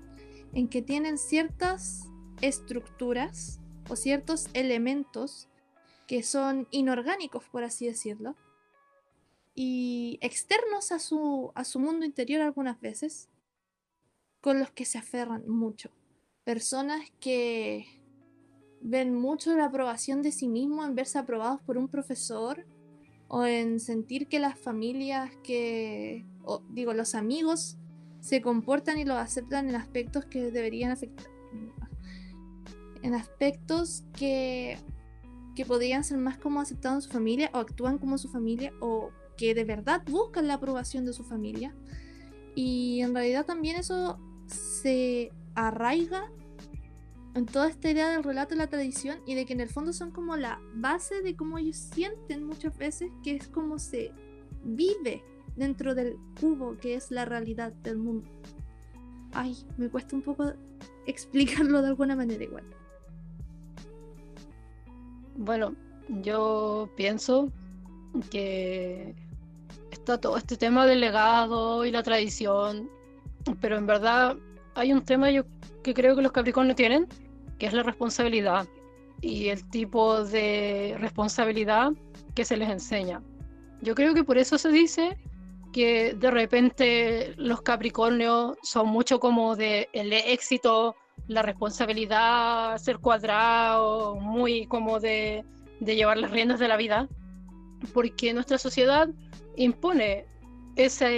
en 0.53 0.68
que 0.68 0.83
tienen 0.83 1.18
ciertas 1.18 2.09
estructuras 2.40 3.61
o 3.88 3.96
ciertos 3.96 4.48
elementos 4.55 5.48
que 6.07 6.22
son 6.22 6.66
inorgánicos, 6.70 7.44
por 7.51 7.64
así 7.64 7.87
decirlo, 7.87 8.37
y 9.54 10.18
externos 10.22 10.92
a 10.92 10.98
su, 10.98 11.52
a 11.54 11.64
su 11.64 11.78
mundo 11.78 12.06
interior 12.06 12.40
algunas 12.40 12.80
veces, 12.80 13.28
con 14.40 14.58
los 14.58 14.70
que 14.70 14.84
se 14.84 14.98
aferran 14.98 15.48
mucho. 15.48 15.90
Personas 16.44 17.12
que 17.20 17.86
ven 18.80 19.14
mucho 19.14 19.56
la 19.56 19.66
aprobación 19.66 20.22
de 20.22 20.32
sí 20.32 20.48
mismo 20.48 20.84
en 20.84 20.94
verse 20.94 21.18
aprobados 21.18 21.60
por 21.62 21.78
un 21.78 21.88
profesor 21.88 22.66
o 23.28 23.44
en 23.44 23.78
sentir 23.80 24.26
que 24.26 24.40
las 24.40 24.58
familias 24.58 25.30
que, 25.44 26.26
o, 26.42 26.62
digo, 26.70 26.92
los 26.92 27.14
amigos 27.14 27.78
se 28.20 28.42
comportan 28.42 28.98
y 28.98 29.04
lo 29.04 29.14
aceptan 29.14 29.68
en 29.68 29.76
aspectos 29.76 30.24
que 30.24 30.50
deberían 30.50 30.90
afectar, 30.90 31.26
en 33.02 33.14
aspectos 33.14 34.04
que, 34.12 34.78
que 35.54 35.64
podrían 35.64 36.04
ser 36.04 36.18
más 36.18 36.36
como 36.38 36.60
aceptados 36.60 37.04
en 37.04 37.08
su 37.08 37.10
familia 37.10 37.50
o 37.54 37.58
actúan 37.58 37.98
como 37.98 38.18
su 38.18 38.28
familia 38.28 38.72
o 38.80 39.10
que 39.42 39.57
de 39.57 39.64
verdad 39.64 40.05
buscan 40.07 40.46
la 40.46 40.55
aprobación 40.55 41.05
de 41.05 41.12
su 41.12 41.24
familia. 41.24 41.74
Y 42.55 43.00
en 43.00 43.12
realidad 43.12 43.44
también 43.44 43.74
eso 43.74 44.20
se 44.46 45.33
arraiga 45.57 46.31
en 47.35 47.46
toda 47.46 47.68
esta 47.68 47.90
idea 47.90 48.09
del 48.12 48.22
relato 48.22 48.50
de 48.50 48.59
la 48.59 48.68
tradición 48.68 49.18
y 49.26 49.35
de 49.35 49.44
que 49.44 49.52
en 49.52 49.59
el 49.59 49.68
fondo 49.68 49.92
son 49.92 50.12
como 50.12 50.37
la 50.37 50.61
base 50.76 51.22
de 51.22 51.35
cómo 51.35 51.59
ellos 51.59 51.74
sienten 51.74 52.44
muchas 52.44 52.78
veces 52.78 53.11
que 53.24 53.35
es 53.35 53.48
como 53.48 53.81
se 53.81 54.12
vive 54.62 55.24
dentro 55.57 55.96
del 55.96 56.18
cubo 56.40 56.78
que 56.78 56.94
es 56.94 57.11
la 57.11 57.24
realidad 57.24 57.72
del 57.72 57.98
mundo. 57.98 58.31
Ay, 59.33 59.57
me 59.76 59.88
cuesta 59.88 60.14
un 60.14 60.22
poco 60.22 60.52
explicarlo 61.05 61.83
de 61.83 61.88
alguna 61.88 62.14
manera 62.14 62.44
igual. 62.44 62.64
Bueno, 65.37 65.74
yo 66.22 66.88
pienso 66.94 67.50
que 68.31 69.16
está 69.92 70.18
todo 70.18 70.37
este 70.37 70.57
tema 70.57 70.87
del 70.87 71.00
legado 71.00 71.85
y 71.85 71.90
la 71.90 72.02
tradición, 72.02 72.90
pero 73.61 73.76
en 73.76 73.87
verdad 73.87 74.37
hay 74.74 74.92
un 74.92 75.05
tema 75.05 75.31
yo 75.31 75.44
que 75.83 75.94
creo 75.94 76.16
que 76.16 76.22
los 76.22 76.33
Capricornios 76.33 76.76
tienen, 76.76 77.07
que 77.59 77.66
es 77.66 77.72
la 77.72 77.83
responsabilidad 77.83 78.66
y 79.20 79.48
el 79.48 79.68
tipo 79.70 80.24
de 80.24 80.96
responsabilidad 80.98 81.92
que 82.35 82.44
se 82.44 82.57
les 82.57 82.70
enseña. 82.70 83.22
Yo 83.81 83.94
creo 83.94 84.14
que 84.14 84.24
por 84.24 84.38
eso 84.38 84.59
se 84.59 84.70
dice 84.70 85.18
que 85.72 86.14
de 86.14 86.31
repente 86.31 87.35
los 87.37 87.62
Capricornios 87.62 88.57
son 88.62 88.88
mucho 88.88 89.20
como 89.20 89.57
de 89.57 89.88
el 89.92 90.12
éxito, 90.12 90.96
la 91.28 91.42
responsabilidad, 91.42 92.78
ser 92.78 92.98
cuadrado, 92.98 94.16
muy 94.16 94.66
como 94.66 95.00
de 95.00 95.44
llevar 95.81 96.16
las 96.18 96.31
riendas 96.31 96.61
de 96.61 96.68
la 96.68 96.76
vida. 96.76 97.09
Porque 97.92 98.33
nuestra 98.33 98.59
sociedad 98.59 99.09
impone 99.57 100.27
esa 100.77 101.09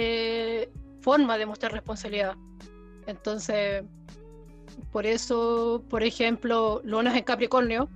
forma 1.01 1.37
de 1.37 1.45
mostrar 1.45 1.71
responsabilidad. 1.71 2.35
Entonces, 3.07 3.83
por 4.91 5.05
eso, 5.05 5.83
por 5.89 6.03
ejemplo, 6.03 6.81
lunas 6.83 7.15
en 7.15 7.23
Capricornio 7.23 7.89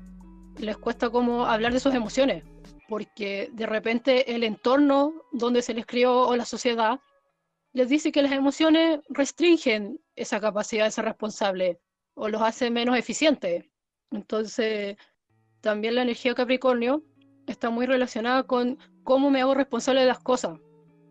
les 0.58 0.78
cuesta 0.78 1.10
como 1.10 1.46
hablar 1.46 1.74
de 1.74 1.80
sus 1.80 1.94
emociones, 1.94 2.44
porque 2.88 3.50
de 3.54 3.66
repente 3.66 4.36
el 4.36 4.44
entorno 4.44 5.14
donde 5.32 5.62
se 5.62 5.74
les 5.74 5.86
crió 5.86 6.28
o 6.28 6.36
la 6.36 6.46
sociedad 6.46 7.00
les 7.74 7.90
dice 7.90 8.12
que 8.12 8.22
las 8.22 8.32
emociones 8.32 9.00
restringen 9.10 10.00
esa 10.16 10.40
capacidad 10.40 10.86
de 10.86 10.92
ser 10.92 11.06
responsable 11.06 11.80
o 12.16 12.28
los 12.28 12.42
hace 12.42 12.70
menos 12.72 12.98
eficientes. 12.98 13.66
Entonces, 14.12 14.98
también 15.62 15.96
la 15.96 16.02
energía 16.02 16.34
Capricornio 16.34 17.04
está 17.50 17.70
muy 17.70 17.86
relacionada 17.86 18.44
con 18.44 18.78
cómo 19.04 19.30
me 19.32 19.42
hago 19.42 19.56
responsable 19.56 20.02
de 20.02 20.08
las 20.08 20.20
cosas. 20.20 20.60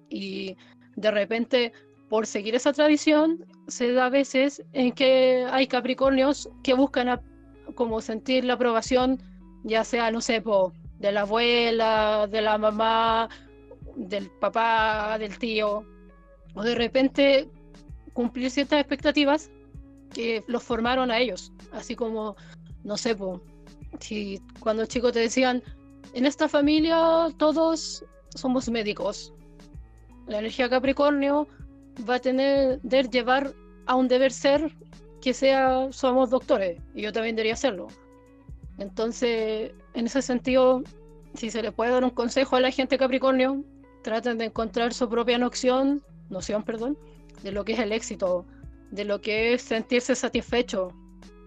Y 0.08 0.56
de 0.96 1.10
repente, 1.10 1.72
por 2.08 2.26
seguir 2.26 2.54
esa 2.54 2.72
tradición, 2.72 3.44
se 3.66 3.92
da 3.92 4.06
a 4.06 4.10
veces 4.10 4.64
en 4.72 4.92
que 4.92 5.46
hay 5.50 5.66
Capricornios 5.66 6.48
que 6.62 6.74
buscan 6.74 7.20
como 7.74 8.00
sentir 8.00 8.44
la 8.44 8.54
aprobación, 8.54 9.20
ya 9.64 9.84
sea, 9.84 10.10
no 10.10 10.20
sé, 10.20 10.42
de 10.98 11.12
la 11.12 11.22
abuela, 11.22 12.26
de 12.30 12.40
la 12.40 12.56
mamá, 12.56 13.28
del 13.96 14.30
papá, 14.30 15.18
del 15.18 15.38
tío, 15.38 15.84
o 16.54 16.62
de 16.62 16.74
repente 16.74 17.48
cumplir 18.12 18.50
ciertas 18.50 18.80
expectativas 18.80 19.50
que 20.14 20.42
los 20.46 20.62
formaron 20.62 21.10
a 21.10 21.18
ellos, 21.18 21.52
así 21.72 21.94
como, 21.94 22.36
no 22.82 22.96
sé, 22.96 23.16
si 24.00 24.40
cuando 24.60 24.86
chicos 24.86 25.12
te 25.12 25.20
decían, 25.20 25.62
en 26.14 26.26
esta 26.26 26.48
familia 26.48 27.28
todos 27.36 28.04
somos 28.34 28.68
médicos, 28.68 29.32
la 30.26 30.38
energía 30.38 30.68
Capricornio 30.68 31.48
va 32.08 32.16
a 32.16 32.18
tener 32.20 32.80
de 32.82 33.02
llevar 33.04 33.54
a 33.86 33.94
un 33.94 34.08
deber 34.08 34.32
ser 34.32 34.74
que 35.20 35.34
sea 35.34 35.88
somos 35.90 36.30
doctores 36.30 36.80
y 36.94 37.02
yo 37.02 37.12
también 37.12 37.34
debería 37.36 37.54
hacerlo. 37.54 37.88
Entonces, 38.78 39.72
en 39.94 40.06
ese 40.06 40.22
sentido, 40.22 40.82
si 41.34 41.50
se 41.50 41.62
le 41.62 41.72
puede 41.72 41.90
dar 41.90 42.04
un 42.04 42.10
consejo 42.10 42.56
a 42.56 42.60
la 42.60 42.70
gente 42.70 42.98
Capricornio, 42.98 43.64
traten 44.02 44.38
de 44.38 44.46
encontrar 44.46 44.94
su 44.94 45.08
propia 45.08 45.38
noción, 45.38 46.02
noción, 46.30 46.62
perdón, 46.62 46.96
de 47.42 47.52
lo 47.52 47.64
que 47.64 47.72
es 47.72 47.78
el 47.80 47.92
éxito, 47.92 48.46
de 48.90 49.04
lo 49.04 49.20
que 49.20 49.54
es 49.54 49.62
sentirse 49.62 50.14
satisfecho 50.14 50.92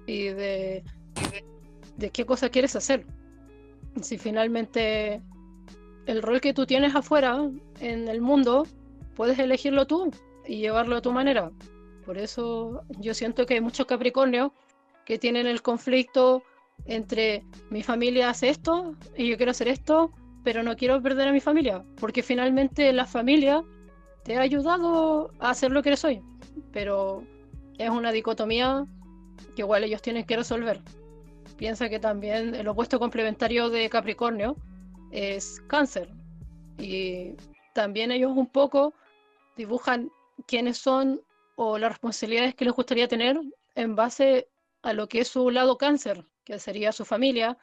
y 0.06 0.24
de, 0.24 0.84
de 1.98 2.10
qué 2.10 2.26
cosa 2.26 2.50
quieres 2.50 2.76
hacer. 2.76 3.06
Si 4.00 4.18
finalmente 4.18 5.22
el 6.06 6.22
rol 6.22 6.42
que 6.42 6.54
tú 6.54 6.66
tienes 6.66 6.96
afuera 6.96 7.50
en 7.80 8.08
el 8.08 8.22
mundo, 8.22 8.66
puedes 9.16 9.38
elegirlo 9.40 9.86
tú 9.86 10.12
y 10.48 10.58
llevarlo 10.58 10.96
a 10.96 11.02
tu 11.02 11.12
manera. 11.12 11.52
Por 12.06 12.18
eso 12.18 12.84
yo 13.00 13.14
siento 13.14 13.46
que 13.46 13.56
hay 13.56 13.62
muchos 13.62 13.86
Capricornios 13.86 14.52
que 15.06 15.20
tienen 15.20 15.48
el 15.48 15.62
conflicto 15.62 16.44
entre 16.86 17.44
mi 17.70 17.84
familia 17.84 18.30
hace 18.30 18.50
esto 18.50 18.96
y 19.16 19.30
yo 19.30 19.38
quiero 19.38 19.52
hacer 19.52 19.68
esto, 19.68 20.12
pero 20.44 20.64
no 20.64 20.76
quiero 20.76 21.02
perder 21.02 21.28
a 21.28 21.32
mi 21.32 21.40
familia, 21.40 21.84
porque 22.00 22.24
finalmente 22.24 22.92
la 22.94 23.06
familia 23.06 23.64
te 24.24 24.38
ha 24.38 24.42
ayudado 24.42 25.32
a 25.40 25.52
hacer 25.52 25.72
lo 25.72 25.84
que 25.84 25.90
eres 25.90 26.04
hoy, 26.06 26.22
pero 26.72 27.24
es 27.78 27.90
una 27.90 28.12
dicotomía 28.12 28.86
que 29.56 29.62
igual 29.62 29.84
ellos 29.84 30.02
tienen 30.02 30.26
que 30.26 30.38
resolver. 30.38 30.80
Piensa 31.62 31.90
que 31.90 32.00
también 32.00 32.56
el 32.56 32.68
opuesto 32.68 32.98
complementario 32.98 33.70
de 33.70 33.88
Capricornio 33.88 34.58
es 35.12 35.62
cáncer. 35.68 36.10
Y 36.80 37.36
también 37.76 38.12
ellos 38.12 38.32
un 38.36 38.48
poco 38.48 38.96
dibujan 39.56 40.10
quiénes 40.48 40.80
son 40.80 41.22
o 41.56 41.78
las 41.78 41.92
responsabilidades 41.92 42.56
que 42.56 42.66
les 42.66 42.74
gustaría 42.74 43.08
tener 43.08 43.40
en 43.76 43.96
base 43.96 44.50
a 44.82 44.94
lo 44.94 45.08
que 45.08 45.20
es 45.20 45.28
su 45.28 45.52
lado 45.52 45.78
cáncer, 45.78 46.26
que 46.46 46.58
sería 46.58 46.92
su 46.92 47.06
familia 47.06 47.60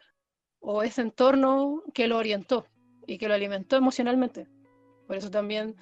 o 0.61 0.85
ese 0.85 1.01
entorno 1.01 1.83
que 1.93 2.07
lo 2.07 2.19
orientó 2.19 2.67
y 3.05 3.19
que 3.19 3.27
lo 3.27 3.35
alimentó 3.35 3.75
emocionalmente. 3.75 4.47
Por 5.09 5.17
eso 5.17 5.29
también 5.29 5.75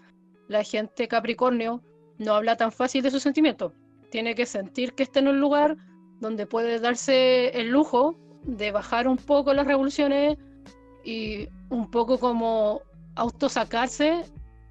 la 0.48 0.64
gente 0.64 1.06
Capricornio 1.06 1.82
no 2.16 2.34
habla 2.34 2.56
tan 2.56 2.72
fácil 2.72 3.02
de 3.02 3.10
sus 3.10 3.22
sentimientos. 3.22 3.74
Tiene 4.10 4.34
que 4.34 4.46
sentir 4.46 4.94
que 4.94 5.02
está 5.02 5.18
en 5.18 5.28
un 5.28 5.38
lugar 5.38 5.76
donde 6.20 6.46
puede 6.46 6.80
darse 6.80 7.48
el 7.58 7.68
lujo 7.70 8.16
de 8.42 8.70
bajar 8.70 9.08
un 9.08 9.16
poco 9.16 9.52
las 9.52 9.66
revoluciones 9.66 10.38
y 11.04 11.48
un 11.70 11.90
poco 11.90 12.18
como 12.18 12.80
autosacarse 13.16 14.24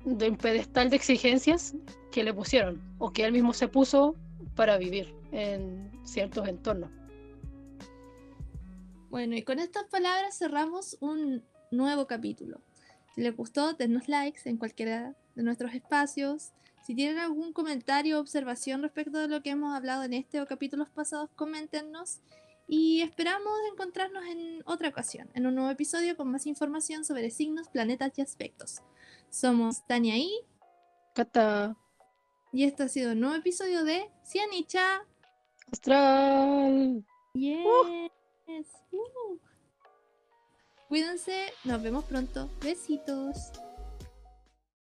de 0.06 0.30
un 0.30 0.38
pedestal 0.38 0.90
de 0.90 0.96
exigencias 0.96 1.76
que 2.12 2.24
le 2.24 2.34
pusieron 2.34 2.82
o 3.00 3.12
que 3.12 3.26
él 3.26 3.34
mismo 3.34 3.54
se 3.54 3.68
puso 3.68 4.16
para 4.56 4.78
vivir 4.78 5.14
en 5.32 5.92
ciertos 6.04 6.48
entornos. 6.48 6.90
Bueno, 9.10 9.36
y 9.36 9.44
con 9.44 9.60
estas 9.60 9.86
palabras 9.86 10.38
cerramos 10.38 10.98
un 11.00 11.44
nuevo 11.72 12.06
capítulo. 12.06 12.62
Si 13.14 13.22
les 13.22 13.36
gustó, 13.36 13.74
denos 13.74 14.08
likes 14.08 14.42
en 14.46 14.58
cualquiera 14.58 15.16
de 15.36 15.44
nuestros 15.44 15.74
espacios. 15.74 16.52
Si 16.86 16.94
tienen 16.94 17.18
algún 17.18 17.52
comentario 17.52 18.18
o 18.18 18.22
observación 18.22 18.84
respecto 18.84 19.18
de 19.18 19.28
lo 19.28 19.42
que 19.42 19.50
hemos 19.50 19.76
hablado 19.76 20.04
en 20.04 20.14
este 20.14 20.40
o 20.40 20.46
capítulos 20.46 20.88
pasados, 20.88 21.32
coméntenos 21.36 22.20
y 22.68 23.02
esperamos 23.02 23.52
encontrarnos 23.72 24.24
en 24.26 24.62
otra 24.68 24.90
ocasión, 24.90 25.28
en 25.34 25.48
un 25.48 25.56
nuevo 25.56 25.72
episodio 25.72 26.16
con 26.16 26.30
más 26.30 26.46
información 26.46 27.04
sobre 27.04 27.32
signos, 27.32 27.70
planetas 27.70 28.12
y 28.20 28.22
aspectos. 28.22 28.84
Somos 29.32 29.84
Tania 29.88 30.16
y 30.16 30.30
Kata. 31.16 31.76
Y 32.54 32.66
este 32.66 32.84
ha 32.84 32.88
sido 32.88 33.14
un 33.14 33.20
nuevo 33.22 33.36
episodio 33.36 33.84
de 33.84 34.08
Cianicha 34.24 35.08
Astral. 35.72 37.04
Yes. 37.34 37.66
Uh. 37.66 39.40
Cuídense, 40.88 41.52
nos 41.64 41.82
vemos 41.82 42.06
pronto. 42.06 42.48
Besitos. 42.62 43.52